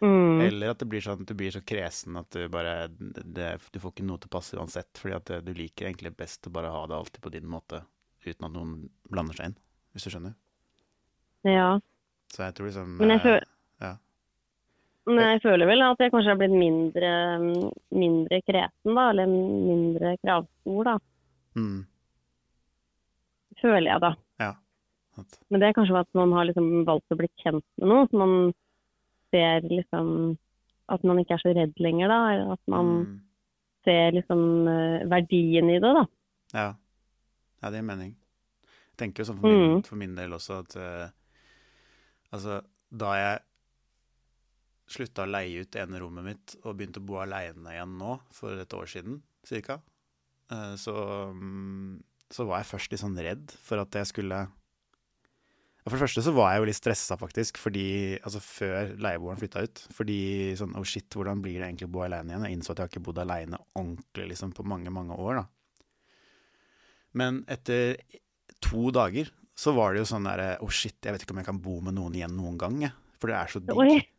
[0.00, 0.40] Mm.
[0.44, 3.80] Eller at det blir sånn at du blir så kresen at du bare det, Du
[3.82, 6.70] får ikke noe til å passe uansett, fordi at du liker egentlig best å bare
[6.70, 7.82] ha det alltid på din måte,
[8.22, 8.76] uten at noen
[9.10, 9.56] blander seg inn,
[9.92, 10.36] hvis du skjønner.
[11.48, 11.72] Ja.
[12.30, 13.46] Så jeg tror liksom Men jeg føler
[13.82, 13.92] ja.
[15.08, 17.10] Men jeg føler vel at jeg kanskje har blitt mindre,
[17.96, 19.06] mindre kresen, da.
[19.10, 20.96] Eller mindre kravstor, da.
[21.56, 21.86] Mm,
[23.58, 24.10] Føler jeg, da.
[24.42, 24.52] ja.
[25.50, 28.04] Men det er kanskje at man har liksom valgt å bli kjent med noe.
[28.10, 28.34] Så man
[29.32, 30.36] ser liksom
[30.88, 32.52] At man ikke er så redd lenger, da.
[32.54, 33.20] At man Mm.
[33.84, 36.04] ser liksom eh, verdien i det, da.
[36.54, 36.74] Ja.
[37.62, 38.14] ja, det gir mening.
[38.64, 39.82] Jeg tenker jo sånn for min, Mm.
[39.84, 41.10] for min del også at uh,
[42.32, 43.40] Altså, da jeg
[44.88, 48.56] slutta å leie ut ene rommet mitt og begynte å bo aleine igjen nå, for
[48.60, 49.78] et år siden cirka,
[50.50, 50.94] eh, så,
[51.32, 54.46] mm, så var jeg først litt sånn redd for at jeg skulle
[55.88, 57.86] ja, For det første så var jeg jo litt stressa, faktisk, fordi
[58.20, 59.82] Altså før leieboeren flytta ut.
[59.96, 60.18] Fordi
[60.60, 62.44] sånn Oh shit, hvordan blir det egentlig å bo aleine igjen?
[62.44, 65.46] Jeg innså at jeg har ikke bodd aleine ordentlig liksom på mange, mange år, da.
[67.18, 67.96] Men etter
[68.60, 71.48] to dager så var det jo sånn derre Oh shit, jeg vet ikke om jeg
[71.48, 72.94] kan bo med noen igjen noen gang, jeg.
[73.18, 74.06] For det er så digg.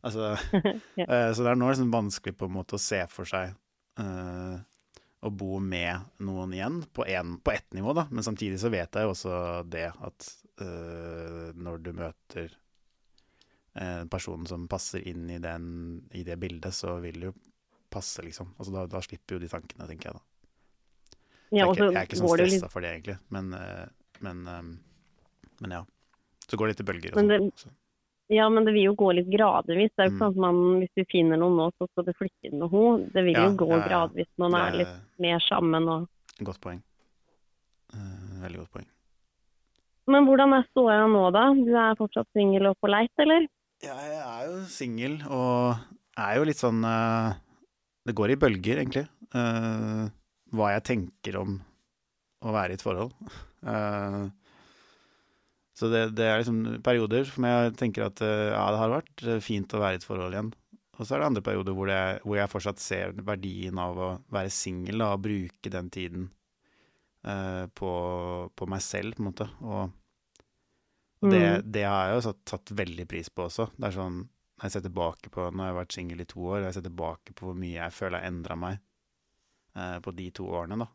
[0.00, 0.30] Altså,
[0.96, 1.04] Ja.
[1.04, 3.50] eh, så det er nå liksom vanskelig på en måte å se for seg
[4.00, 4.54] uh,
[5.20, 8.06] å bo med noen igjen, på, en, på ett nivå, da.
[8.08, 9.34] Men samtidig så vet jeg jo også
[9.68, 10.30] det at
[10.64, 12.56] eh, når du møter
[13.80, 17.34] en person som passer inn i, den, i det bildet, så vil det jo
[17.90, 18.52] passe, liksom.
[18.58, 20.22] Altså da, da slipper jo de tankene, tenker jeg da.
[21.50, 23.18] Så Ja, jeg, er ikke, jeg er ikke går stressa litt for det, egentlig.
[23.34, 23.86] Men, eh,
[24.26, 24.62] men, eh,
[25.62, 25.84] men ja.
[26.50, 27.14] Så går det litt i bølger.
[27.14, 27.46] Og Men sånn.
[27.50, 27.76] det- sånt,
[28.30, 29.90] Ja, men det vil jo gå litt gradvis.
[29.96, 30.18] Det er jo Mm.
[30.20, 33.10] sånn at man, hvis du finner noen nå, så skal du flytte med henne.
[33.12, 34.28] Det vil Ja, jo gå ja, gradvis.
[34.38, 36.80] Man Det er litt mer sammen og Godt poeng.
[37.92, 38.86] Eh, veldig godt poeng.
[40.08, 41.48] Men hvordan er ståa nå, da?
[41.56, 43.46] Du er fortsatt singel og på leit, eller?
[43.84, 45.80] Ja, jeg er jo singel, og
[46.20, 47.32] er jo litt sånn uh,
[48.04, 49.06] Det går i bølger, egentlig.
[49.34, 50.08] Uh,
[50.56, 51.60] hva jeg tenker om
[52.40, 53.12] å være i et forhold.
[53.64, 54.28] Uh,
[55.76, 59.72] så det, det er liksom perioder som jeg tenker at ja, det har vært fint
[59.72, 60.50] å være i et forhold igjen.
[60.98, 64.10] Og så er det andre perioder hvor, det, hvor jeg fortsatt ser verdien av å
[64.34, 66.26] være singel og bruke den tiden
[67.20, 67.90] på,
[68.56, 69.46] på meg selv, på en måte.
[69.60, 69.90] Og,
[71.20, 73.66] og det, det har jeg jo tatt veldig pris på også.
[73.76, 76.40] Det er sånn, når jeg ser tilbake på, Nå har jeg vært singel i to
[76.44, 78.78] år, og jeg ser tilbake på hvor mye jeg føler jeg har endra meg
[79.76, 80.88] eh, på de to årene, da.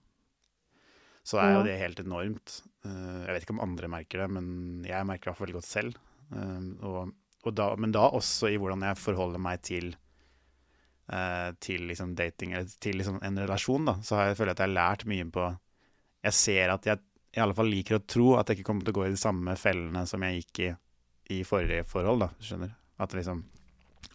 [1.26, 2.60] Så er jo det helt enormt.
[2.86, 4.48] Eh, jeg vet ikke om andre merker det, men
[4.86, 6.02] jeg merker det veldig godt selv.
[6.30, 9.96] Eh, og, og da, men da også i hvordan jeg forholder meg til
[11.10, 13.98] eh, til liksom dating, eller til liksom en relasjon, da.
[14.06, 15.48] Så har jeg føler jeg at jeg har lært mye på
[16.26, 17.04] Jeg ser at jeg
[17.36, 19.20] i alle fall liker å tro at jeg ikke kommer til å gå i de
[19.20, 20.74] samme fellene som jeg gikk i
[21.34, 22.30] i forrige forhold, da.
[22.44, 22.74] Skjønner?
[23.02, 23.44] At det liksom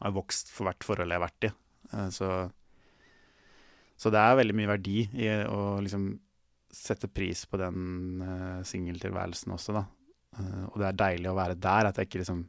[0.00, 1.52] har vokst for hvert forhold jeg har vært i.
[1.92, 2.28] Eh, Så,
[4.00, 6.12] så det er veldig mye verdi i å liksom
[6.70, 9.82] sette pris på den uh, singeltilværelsen også, da.
[10.38, 12.44] Eh, og det er deilig å være der, at jeg ikke liksom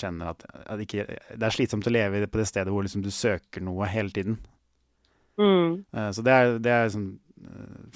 [0.00, 1.04] kjenner at, at ikke,
[1.36, 4.38] det er slitsomt å leve på det stedet hvor liksom du søker noe hele tiden.
[5.36, 5.82] Mm.
[6.14, 7.06] Så det er, det er liksom,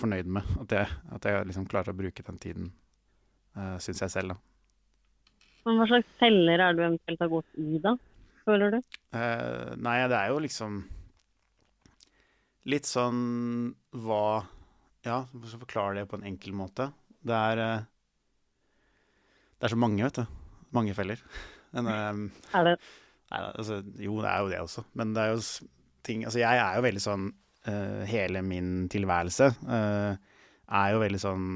[0.00, 0.56] fornøyd med.
[0.64, 2.72] At jeg, at jeg liksom klarer å bruke den tiden,
[3.58, 4.40] uh, syns jeg selv, da.
[5.64, 7.94] Men hva slags feller er du eventuelt har gått i, da?
[8.44, 8.98] Føler du?
[9.16, 10.82] Uh, nei, det er jo liksom
[12.68, 13.22] litt sånn
[14.04, 14.44] hva
[15.04, 16.88] Ja, hvordan forklare det på en enkel måte?
[17.24, 17.86] Det er uh,
[19.58, 20.38] Det er så mange, vet du.
[20.76, 21.20] Mange feller.
[21.74, 22.12] Men, eh,
[22.54, 22.76] Er det
[23.32, 24.84] Nei, altså, jo, det er jo det også.
[24.94, 25.40] Men det er jo
[26.06, 27.43] ting Altså, jeg er jo veldig sånn eh,
[28.08, 30.16] Hele min tilværelse eh,
[30.68, 31.46] er jo veldig sånn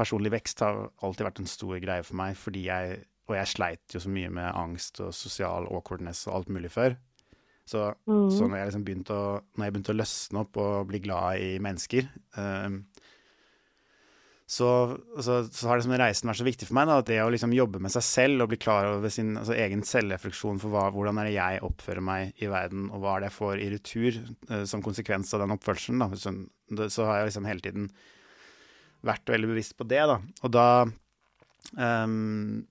[0.00, 3.94] Personlig vekst har alltid vært en stor greie for meg, fordi jeg Og jeg sleit
[3.94, 6.96] jo så mye med angst og sosial awkwardness og alt mulig før.
[7.68, 8.30] Så, mm.
[8.34, 11.44] så når jeg liksom begynte å Når jeg begynte å løsne opp og bli glad
[11.44, 12.68] i mennesker eh,
[14.50, 16.88] så, så, så har liksom reisen vært så viktig for meg.
[16.90, 19.54] Da, at det å liksom jobbe med seg selv og bli klar over sin altså,
[19.54, 23.22] egen selvrefleksjon for hva, hvordan er det jeg oppfører meg i verden, og hva er
[23.22, 24.18] det jeg får i retur
[24.50, 26.02] uh, som konsekvens av den oppførselen.
[26.02, 26.18] Da.
[26.18, 26.34] Så,
[26.90, 27.86] så har jeg liksom hele tiden
[29.06, 30.02] vært veldig bevisst på det.
[30.10, 30.18] Da.
[30.18, 30.66] Og da
[32.02, 32.66] um,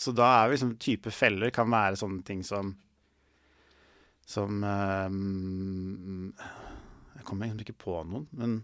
[0.00, 2.72] Så da er liksom type feller kan være sånne ting som
[4.24, 6.32] Som um,
[7.18, 8.62] Jeg kommer egentlig ikke på noen, men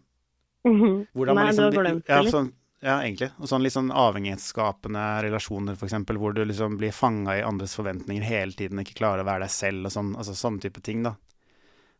[0.66, 2.52] hvordan Nei, man liksom, du har glemt det ja, sånn,
[2.82, 3.30] ja, egentlig.
[3.40, 8.22] Og sånn litt sånn avhengighetsskapende relasjoner, eksempel, hvor du liksom blir fanga i andres forventninger
[8.26, 10.14] hele tiden, ikke klarer å være deg selv og sånn.
[10.16, 11.14] Altså sånne type ting, da.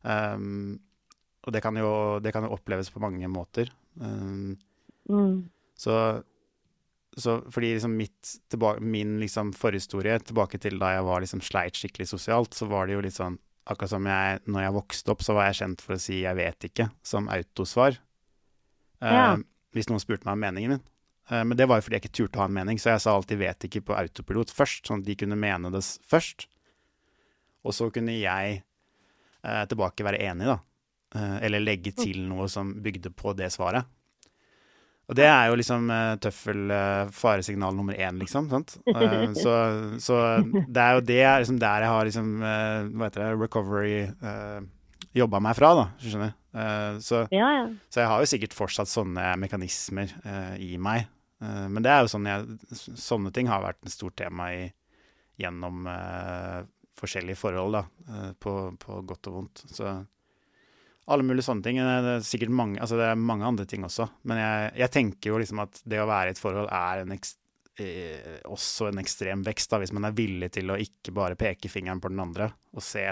[0.02, 0.78] Um,
[1.46, 3.70] og det kan, jo, det kan jo oppleves på mange måter.
[4.00, 4.56] Um,
[5.08, 5.48] Mm.
[5.78, 6.22] så,
[7.16, 11.78] så fordi liksom mitt, tilbake, min liksom forhistorie tilbake til da jeg var liksom sleit
[11.78, 15.22] skikkelig sosialt, så var det jo litt sånn Akkurat som jeg, når jeg vokste opp,
[15.26, 17.96] så var jeg kjent for å si 'jeg vet ikke' som autosvar.
[19.02, 19.36] Eh, Ja.
[19.74, 20.84] hvis noen spurte meg om meningen min.
[21.30, 23.02] Eh, men det var jo fordi jeg ikke turte å ha en mening, så jeg
[23.02, 26.46] sa alltid 'vet ikke' på autopilot først, sånn at de kunne mene det først.
[27.64, 28.62] Og så kunne jeg
[29.44, 30.58] eh, tilbake være enig, da.
[31.14, 33.84] Eh, eller legge til noe som bygde på det svaret.
[35.08, 36.66] Og det er jo liksom uh, tøffel
[37.14, 38.48] faresignal nummer én, liksom.
[38.50, 38.76] Sant?
[39.38, 39.52] Så,
[40.02, 44.66] så det er jo det liksom der jeg har liksom Hva heter det Recovery uh,
[45.16, 45.86] jobba meg fra, da.
[46.02, 46.34] Skjønner.
[46.56, 47.66] Eh, så, Ja, ja.
[47.92, 51.08] så jeg har jo sikkert fortsatt sånne mekanismer uh, i meg.
[51.42, 52.58] Uh, men det er jo sånn jeg
[52.96, 54.66] Sånne ting har vært et stort tema i,
[55.36, 55.84] gjennom
[56.96, 58.28] forskjellige forhold, da.
[58.40, 59.60] på, på godt og vondt.
[59.68, 59.90] Så
[61.12, 61.76] alle mulige sånne ting.
[61.76, 64.06] Det er sikkert mange, altså det er mange andre ting også.
[64.24, 67.12] Men jeg, jeg tenker jo liksom at det å være i et forhold er en
[67.12, 67.36] ekst,
[68.48, 72.00] også en ekstrem vekst, da, hvis man er villig til å ikke bare peke fingeren
[72.00, 73.04] på den andre og se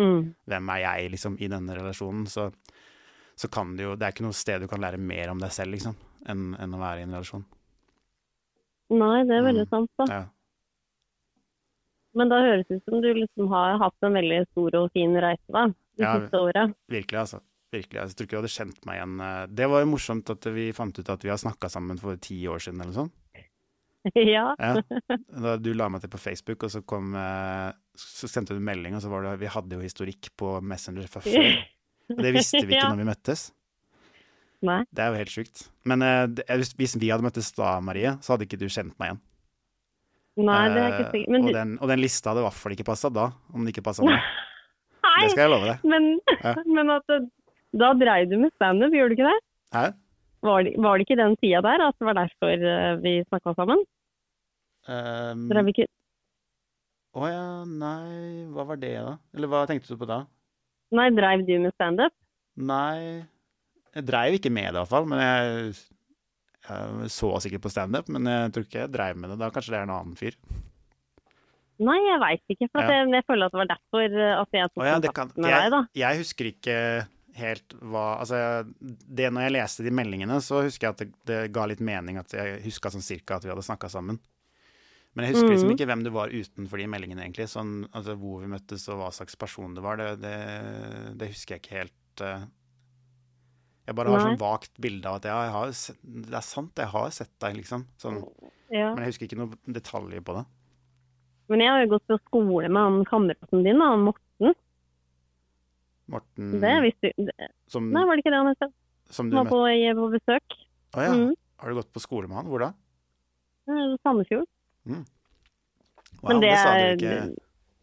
[0.00, 0.34] Mm.
[0.48, 2.48] hvem er jeg liksom i denne relasjonen, så,
[3.36, 5.52] så kan det jo Det er ikke noe sted du kan lære mer om deg
[5.52, 5.94] selv, liksom,
[6.26, 7.44] enn, enn å være i en relasjon.
[8.90, 9.70] Nei, det er veldig Mm.
[9.70, 10.06] sant, da.
[10.14, 10.24] Ja.
[12.18, 15.12] Men da høres det ut som du liksom har hatt en veldig stor og fin
[15.22, 15.66] reise, da.
[15.96, 16.74] Det Ja, siste året.
[16.90, 17.40] Virkelig, altså.
[17.70, 18.00] Virkelig.
[18.00, 19.20] Jeg tror ikke du hadde kjent meg igjen.
[19.22, 22.16] eh, Det var jo morsomt at vi fant ut at vi har snakka sammen for
[22.16, 23.12] ti år siden, eller sånt.
[24.14, 24.46] ja.
[24.58, 24.74] Ja.
[25.44, 28.94] Da du la meg til på Facebook, og så kom eh, Så sendte du melding,
[28.96, 31.50] og så var det Vi hadde jo historikk på Messenger fra før.
[32.16, 32.88] Og det visste vi ikke Ja.
[32.90, 33.42] når vi møttes.
[34.66, 34.80] Nei.
[34.92, 35.60] Det er jo helt sjukt.
[35.86, 36.24] Men eh,
[36.76, 39.20] hvis vi hadde møttes da, Marie, så hadde ikke du kjent meg igjen.
[40.40, 41.30] Nei, det er ikke Eh, sikkert.
[41.36, 43.70] Men, og, den, og den lista hadde i hvert fall ikke passa da, om den
[43.72, 44.10] ikke passa nå.
[44.16, 45.86] Nei, Det skal jeg love deg.
[45.92, 46.10] men,
[46.40, 46.54] Ja.
[46.66, 47.14] men at
[47.80, 49.38] da dreiv du med standup, gjorde du ikke det?
[49.76, 49.84] Hæ?
[50.46, 53.52] Var det, var det ikke den tida der at det var derfor eh, vi snakka
[53.58, 53.82] sammen?
[54.88, 55.84] Um, ikke
[57.20, 59.18] Å ja, nei, hva var det da?
[59.36, 60.22] Eller hva tenkte du på da?
[60.96, 62.14] Nei, dreiv du med standup?
[62.56, 63.26] Nei,
[63.94, 65.76] jeg dreiv ikke med det i hvert fall, men jeg,
[66.66, 69.38] jeg så sikkert på standup, men jeg tror ikke jeg dreiv med det.
[69.42, 70.38] Da kanskje det er en annen fyr.
[71.80, 72.68] Nei, jeg veit ikke.
[72.74, 72.98] For Ja.
[72.98, 75.54] jeg, jeg føler at det var derfor eh, at jeg tok ja, kontakt kan, med
[75.54, 75.80] deg, da.
[75.96, 76.76] jeg husker ikke
[77.36, 78.40] helt hva Altså,
[78.80, 82.18] det når jeg leste de meldingene, så husker jeg at det, det ga litt mening
[82.18, 84.18] at jeg huska sånn cirka at vi hadde snakka sammen.
[85.14, 85.76] Men jeg husker liksom Mhm.
[85.76, 87.48] ikke hvem du var utenfor de meldingene, egentlig.
[87.50, 91.56] Sånn, altså hvor vi møttes og hva slags person det var, det, det, det husker
[91.56, 92.20] jeg ikke helt.
[92.20, 92.44] eh.
[93.88, 94.26] Jeg bare har Nei.
[94.36, 97.32] sånn vagt bilde av at ja, jeg har, sett- det er sant, jeg har sett
[97.42, 97.86] deg, liksom.
[97.98, 98.20] Sånn,
[98.70, 98.94] Ja.
[98.94, 100.46] men jeg husker ikke noen detaljer på det.
[101.48, 104.22] Men jeg har jo gått på skole med han kameraten din, han Morten.
[106.10, 108.72] Morten Det visste du det- som, Nei, var det ikke det han het?
[109.10, 109.60] som du var på,
[109.98, 110.56] på besøk.
[110.94, 111.12] Å ja.
[111.14, 111.34] Mm.
[111.60, 112.46] Har du gått på skole med han?
[112.50, 112.72] Hvor da?
[114.02, 114.46] Sandefjord.
[114.86, 115.04] Wow,
[116.32, 117.34] Men det sa du ikke.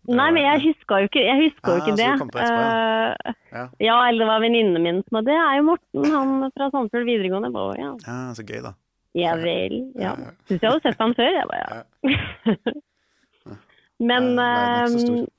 [0.08, 2.08] Nei, men jeg huska jo ikke, jeg husker jo Ah, ikke så det.
[2.13, 3.34] du kom på etterpå, ja.
[3.52, 3.63] Ja.
[3.84, 7.52] ja, eller det var venninnen min som Det er jo Morten, han fra Sandefjord videregående.
[7.52, 7.90] Bare, ja.
[8.08, 8.72] Ja, så gøy, da.
[9.20, 9.76] ja vel.
[10.00, 10.13] Ja.
[10.16, 10.32] Ja.
[10.48, 11.32] Syns jeg hadde sett han før.
[11.36, 11.84] Jeg bare, ja.
[14.08, 15.18] Men Nei, verden er ikke så stor.
[15.18, 15.34] eh,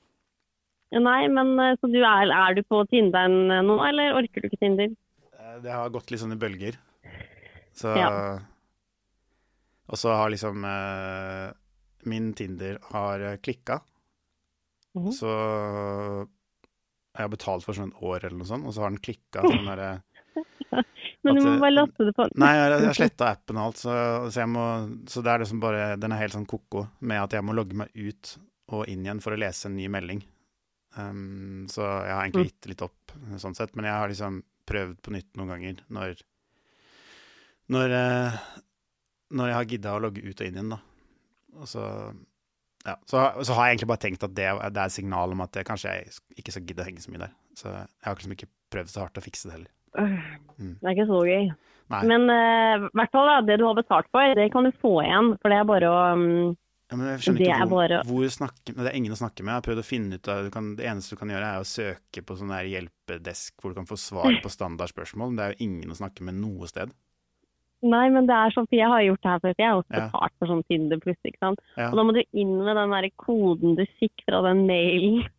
[0.97, 4.61] Nei, men eh, så du er, er du på Tinderen nå, eller orker du ikke
[4.63, 4.93] Tinder?
[5.37, 6.79] Eh, Det har gått litt sånn i bølger.
[7.77, 8.39] Så Ja.
[9.89, 11.47] Og så har liksom eh,
[12.09, 13.81] Min Tinder har klikka.
[14.95, 15.11] Mm -hmm.
[15.11, 15.29] Så
[17.13, 19.41] jeg har betalt for sånn et år eller noe sånt, og så har den klikka
[19.41, 20.01] sånn derre
[21.23, 22.27] Men du må eh, bare laste det på.
[22.39, 23.93] Nei, jeg har sletta appen og alt, så,
[24.31, 24.65] så, må,
[25.09, 27.75] så det er liksom bare Den er helt sånn ko-ko med at jeg må logge
[27.75, 28.37] meg ut
[28.71, 30.21] og inn igjen for å lese en ny melding.
[30.99, 33.75] Um, så jeg har egentlig gitt litt opp, sånn sett.
[33.77, 36.19] Men jeg har liksom prøvd på nytt noen ganger når
[37.69, 38.37] Når, eh,
[39.37, 40.79] når jeg har gidda å logge ut og inn igjen, da.
[41.59, 41.83] Og så
[42.87, 45.43] ja, så, så har jeg egentlig bare tenkt at det, det er et signal om
[45.43, 47.33] at jeg kanskje jeg ikke skal gidde å henge så mye der.
[47.59, 49.73] Så jeg har liksom ikke prøvd så hardt å fikse det heller.
[50.57, 50.73] Mm.
[50.79, 51.49] Det er ikke så gøy.
[51.89, 52.01] Nei.
[52.05, 52.39] Men i
[52.79, 55.33] uh, hvert fall det du har betalt for, det kan du få igjen.
[55.41, 56.51] For det er bare å mm,
[56.89, 59.43] Ja, men jeg skjønner ikke hvor, bare- hvor snakke, men Det er ingen å snakke
[59.45, 59.51] med.
[59.53, 61.59] Jeg har prøvd å finne ut av, du kan, Det eneste du kan gjøre, er
[61.61, 65.35] å søke på sånn hjelpedesk hvor du kan få svar på standardspørsmål.
[65.37, 66.89] Det er jo ingen å snakke med noe sted.
[67.81, 69.53] Nei, men det er sånn, for jeg har gjort det her før.
[69.57, 70.07] Jeg har også Ja.
[70.09, 71.59] betalt for sånn Tinder pluss, ikke sant.
[71.77, 71.89] Ja.
[71.91, 75.29] Og da må du inn med den der koden du fikk fra den mailen.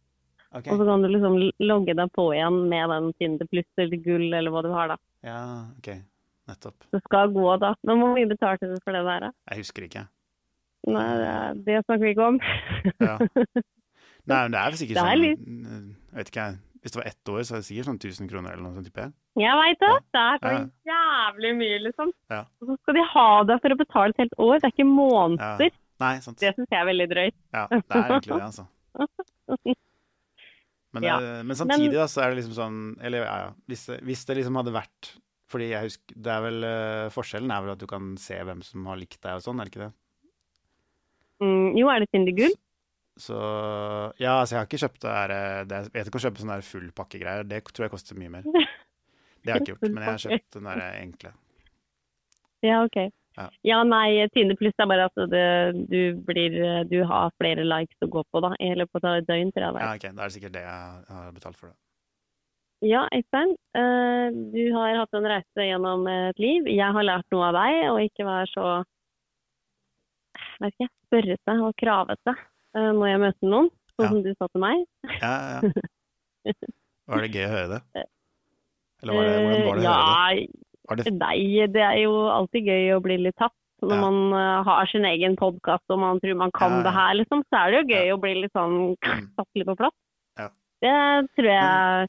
[0.54, 0.72] Okay.
[0.72, 4.32] Og så kan du liksom logge deg på igjen med den Tinder pluss eller gull
[4.32, 4.96] eller hva du har, da.
[5.22, 6.02] Ja, ok.
[6.48, 6.74] Nettopp.
[6.90, 7.74] Det skal gå, da.
[7.84, 9.30] Men hvor mye betalte du for det der?
[9.50, 10.08] Jeg husker ikke.
[10.88, 12.38] Nei, det, snakker vi ikke om.
[13.00, 13.18] Ja.
[14.30, 15.24] Nei, men det er sikkert Det er sånn
[16.10, 16.46] Jeg vet ikke.
[16.80, 18.86] Hvis det var ett år, så er det sikkert sånn 1000 kroner eller noe sånt,
[18.88, 19.12] tipper jeg.
[19.42, 19.90] Jeg veit det.
[19.90, 19.98] Ja.
[20.00, 20.94] Det er så Ja.
[20.94, 22.12] jævlig mye, liksom.
[22.32, 22.40] Ja.
[22.62, 24.54] Og så skal de ha deg for å betale et helt år.
[24.60, 24.94] Det er ikke Ja.
[24.96, 25.70] måneder.
[26.00, 26.38] Nei, sant.
[26.40, 27.36] Det syns jeg er veldig drøyt.
[27.52, 28.66] Ja, det er egentlig det, altså.
[30.92, 31.20] Men, Ja.
[31.20, 33.50] eh, men samtidig da, så er det liksom sånn Eller ja, ja.
[33.70, 35.12] Hvis hvis det liksom hadde vært
[35.50, 38.62] Fordi jeg husker det er vel, eh, Forskjellen er vel at du kan se hvem
[38.66, 39.92] som har likt deg og sånn, er det ikke det?
[41.40, 42.56] Mm, jo, er det Tinder gull?
[43.20, 43.36] Så
[44.20, 46.42] Ja, altså, jeg har ikke kjøpt det her eh, det, Jeg vet ikke å kjøpe
[46.42, 47.46] sånne fullpakkegreier.
[47.48, 48.44] Det tror jeg koster mye mer.
[49.40, 51.30] Det har jeg ikke gjort, men jeg har kjøpt den der enkle.
[52.60, 52.96] Ja, OK.
[53.38, 53.46] Ja.
[53.64, 55.44] Ja, nei, Tinder pluss er bare at det,
[55.88, 56.58] du blir
[56.90, 58.50] Du har flere likes å gå på, da.
[58.60, 61.14] I løpet av et døgn, tror jeg Ja, ok, Da er det sikkert det jeg
[61.16, 61.72] har betalt for.
[61.72, 61.78] det.
[62.90, 63.56] Ja, Øystein.
[63.76, 66.68] eh, du har hatt en reise gjennom et liv.
[66.68, 68.68] Jeg har lært noe av deg, og ikke vær så
[70.60, 72.34] vet ikke, spørrete og kravete
[72.76, 74.08] eh, når jeg møter noen, sånn Ja.
[74.10, 74.84] som du sa til meg.
[75.20, 75.60] Ja, ja.
[77.10, 78.04] Var det gøy å høre det?
[79.02, 80.44] Eller var det, hvordan var det å høre det?
[80.90, 83.54] Ja, det Nei, det er jo alltid gøy å bli litt tatt.
[83.80, 84.00] Når Ja.
[84.02, 87.42] man uh, har sin egen podkast og man tror man kan Ja, det her, liksom,
[87.48, 88.14] så er det jo gøy Ja.
[88.16, 89.26] å bli litt sånn Mm.
[89.36, 89.94] satt litt på plass.
[90.38, 90.48] Ja.
[90.84, 92.08] Det tror jeg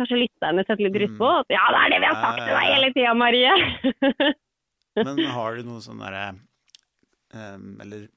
[0.00, 1.18] kanskje lytterne setter litt pris Mm.
[1.18, 1.28] på.
[1.40, 3.52] At, ja, det er det vi har sagt til deg hele tida, Marie!
[4.96, 6.34] Men har du noe sånn derre
[7.36, 8.08] em, Eller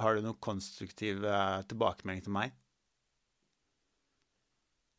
[0.00, 2.52] har du noe konstruktiv eh, tilbakemelding til meg?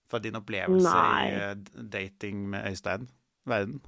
[0.09, 1.27] Fra din opplevelse Nei.
[1.27, 3.07] i eh, dating med Øystein
[3.47, 3.81] Verden?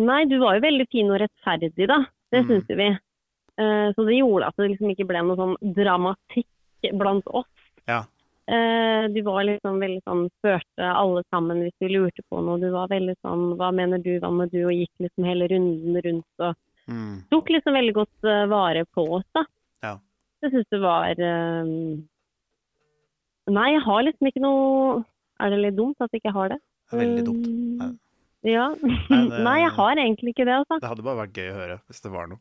[0.00, 2.04] Nei, du var jo veldig fin og rettferdig, da.
[2.30, 2.48] Det Mm.
[2.48, 2.88] syns vi.
[3.60, 6.46] Uh, så det gjorde at det liksom ikke ble noe sånn dramatikk
[6.96, 7.48] blant oss.
[7.90, 8.04] Ja.
[8.48, 12.58] Uh, du var liksom veldig sånn Spurte alle sammen hvis vi lurte på noe.
[12.62, 14.64] Du var veldig sånn Hva mener du, hva med du?
[14.64, 16.56] Og gikk liksom hele runden rundt og
[16.88, 17.22] Mm.
[17.30, 19.44] tok liksom veldig godt eh, vare på oss, da.
[19.84, 19.92] Ja.
[20.42, 21.72] Det syns det var eh,
[23.50, 25.04] Nei, jeg har liksom ikke noe
[25.42, 26.58] Er det litt dumt at jeg ikke har det?
[26.90, 27.46] Det er veldig dumt.
[27.46, 27.90] Mm, Nei.
[28.50, 28.66] Ja.
[28.80, 30.80] det- Nei, jeg har egentlig ikke det, altså.
[30.80, 32.40] Det hadde bare vært gøy å høre hvis det var noe.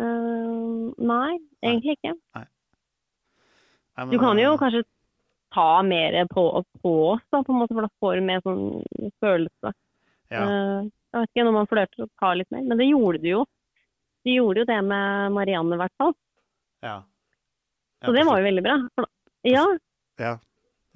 [0.00, 2.14] Uh, nei, egentlig ikke.
[2.38, 2.46] Nei,
[3.98, 4.84] men, Du kan jo kanskje
[5.52, 6.46] ta mer på,
[6.80, 9.74] på oss, da, på en måte, for da får du mer sånn følelse.
[10.32, 10.42] Ja.
[10.48, 12.62] Eh, jeg vet ikke, når man flørter og tar litt mer.
[12.64, 13.42] Men det gjorde du jo.
[14.24, 16.14] Du gjorde jo det med Marianne, i hvert fall.
[16.82, 17.00] ja.
[18.02, 18.74] Så det var jo veldig bra.
[19.46, 19.60] Ja,
[20.18, 20.30] ja.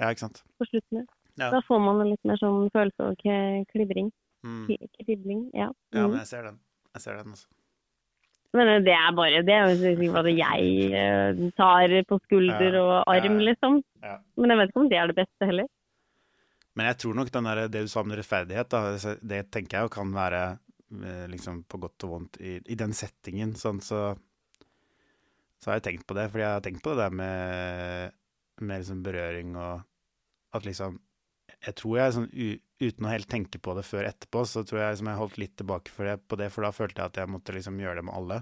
[0.01, 0.41] ja, ikke sant.
[0.59, 1.05] på slutten.
[1.39, 1.51] Ja.
[1.53, 4.09] Da får man litt mer sånn følelse k- klibring.
[4.43, 4.65] Mm.
[5.05, 5.69] Kribling, ja.
[5.95, 6.11] Ja, Mm.
[6.11, 6.59] men jeg ser den.
[6.97, 7.47] Jeg ser den, altså.
[8.59, 13.83] Men det er bare det er jo jeg eh, tar på skulder og arm, liksom.
[14.37, 15.67] Men jeg vet ikke om det er det beste heller.
[16.77, 19.79] Men jeg tror nok den der, det du sa om rettferdighet, da, det- det tenker
[19.79, 20.43] jeg jo kan være
[21.03, 23.55] eh, liksom på godt og vondt i, i den settingen.
[23.59, 24.15] Sånn, så,
[25.59, 28.13] så har jeg tenkt på det, fordi jeg har tenkt på det der med,
[28.61, 29.83] med liksom berøring og
[30.57, 31.01] at liksom
[31.67, 32.47] Jeg tror jeg sånn u,
[32.85, 35.55] uten å helt tenke på det før etterpå, så tror jeg liksom jeg holdt litt
[35.57, 38.05] tilbake for det, på det, for da følte jeg at jeg måtte liksom gjøre det
[38.05, 38.37] med alle.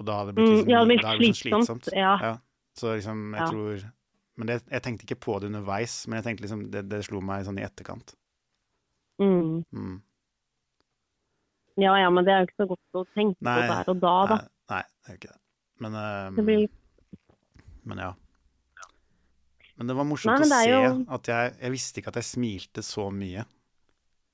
[0.00, 1.92] Og da hadde det blitt Mm, liksom, ja, det blitt slitsomt, slitsomt.
[1.94, 2.32] ja.
[2.74, 3.46] Så liksom, jeg Ja.
[3.52, 3.92] tror
[4.40, 7.20] Men det, jeg tenkte ikke på det underveis, men jeg tenkte liksom, det, det slo
[7.20, 8.14] meg sånn i etterkant.
[9.20, 9.62] Mm.
[9.76, 9.98] Mm.
[11.80, 14.00] Ja ja, men det er jo ikke så godt å tenke Nei, på der og
[14.02, 14.36] da, da.
[14.36, 15.40] Nei, nei, det er jo ikke det.
[15.84, 16.68] Men, eh, Det blir
[17.90, 18.10] men ja.
[19.80, 22.18] Men det var morsomt Nei, det å se jo- at jeg Jeg visste ikke at
[22.20, 23.44] jeg smilte så mye.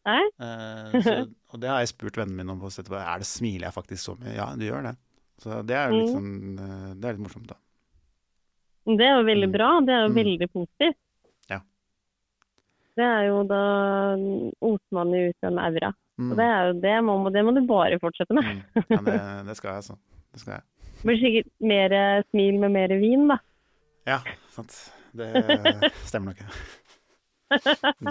[0.09, 0.25] Nei?
[0.41, 1.15] Eh, så,
[1.55, 2.61] og det har jeg spurt vennene mine om.
[2.61, 2.69] på
[2.99, 4.35] Er det Smiler jeg faktisk så mye?
[4.35, 4.97] Ja, du gjør det.
[5.39, 6.17] Så det er jo litt Mm.
[6.19, 7.57] sånn eh, Det er litt morsomt, da.
[8.97, 9.53] Det er jo veldig Mm.
[9.53, 9.69] bra.
[9.85, 10.15] Det er jo Mm.
[10.17, 10.97] veldig positivt.
[11.51, 11.59] Ja.
[12.97, 13.63] Det er jo da
[14.65, 15.93] osmannet ut en aura.
[16.19, 16.31] Mm.
[16.33, 18.45] Og det, er jo, det, må, det må du bare fortsette med.
[18.45, 18.85] Mm.
[18.91, 19.99] Ja, det, det skal jeg, altså.
[20.33, 20.63] Det skal jeg.
[21.05, 23.37] Blir sikkert mer eh, smil med mer vin, da.
[24.09, 24.19] Ja,
[24.51, 24.75] sant.
[25.15, 25.29] Det
[26.09, 26.41] stemmer nok.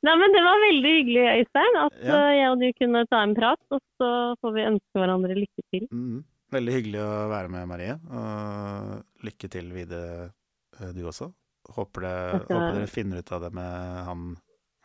[0.00, 2.14] Nei, men Det var veldig hyggelig, Øystein, at Ja.
[2.16, 3.60] eh, jeg og du kunne ta en prat.
[3.70, 4.10] Og så
[4.40, 5.88] får vi ønske hverandre lykke til.
[5.92, 6.24] Mm.
[6.50, 7.94] Veldig hyggelig å være med, Marie.
[8.10, 10.30] Og lykke til videre,
[10.80, 11.30] eh, du også.
[11.70, 14.22] Håper, det, skal- håper dere finner ut av det med han,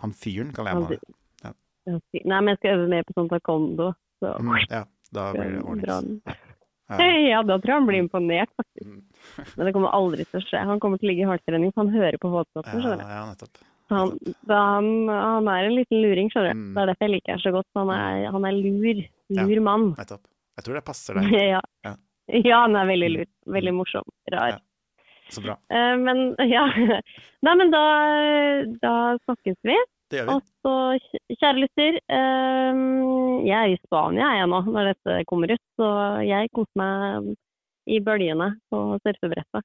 [0.03, 1.13] han fyren, kaller jeg ham.
[1.43, 1.53] Ja.
[2.25, 3.93] Nei, men jeg skal øve mer på sånn taekwondo.
[4.21, 6.21] Så Mm, ja, da blir det ordentlig.
[6.25, 6.35] Ja.
[6.85, 8.85] Ja, da tror jeg han blir imponert, faktisk.
[8.85, 9.47] Mm.
[9.57, 10.59] Men det kommer aldri til å skje.
[10.69, 12.29] Han kommer til å ligge i hardtrening, for han hører på.
[12.29, 13.05] Ja, skjønner du.
[13.09, 13.57] ja, nettopp.
[13.89, 14.11] Han,
[14.51, 16.59] han, han er en liten luring, skjønner du.
[16.61, 16.67] Mm.
[16.75, 17.67] Det er derfor jeg liker ham så godt.
[17.73, 19.01] Han er, han er lur.
[19.33, 19.87] Lur mann.
[19.97, 20.21] nettopp.
[20.55, 21.35] Jeg tror det passer deg.
[21.55, 21.61] Ja.
[21.85, 21.93] Ja.
[22.41, 23.27] ja, han er veldig lur.
[23.57, 24.07] Veldig morsom.
[24.33, 24.55] Rar.
[24.55, 24.61] Ja.
[25.33, 25.55] Så bra.
[25.73, 26.17] Uh, men
[26.55, 26.65] ja.
[27.45, 27.83] Nei, men da,
[28.81, 28.93] da
[29.25, 29.77] snakkes vi.
[30.11, 30.33] Det gjør vi.
[30.35, 30.73] Og så,
[31.33, 32.73] kjære lytter, uh,
[33.45, 35.87] jeg er i Spania jeg nå når dette kommer ut, så
[36.25, 37.31] jeg koser meg
[37.89, 39.63] i bølgene på surfebrettet.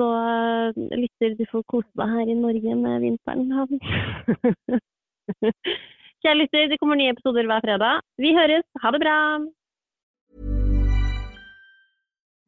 [0.00, 0.68] Så uh,
[0.98, 3.44] lytter, du får kose deg her i Norge med vinteren.
[6.22, 7.94] kjære lytter, det kommer nye episoder hver fredag.
[8.22, 8.66] Vi høres.
[8.82, 9.16] Ha det bra!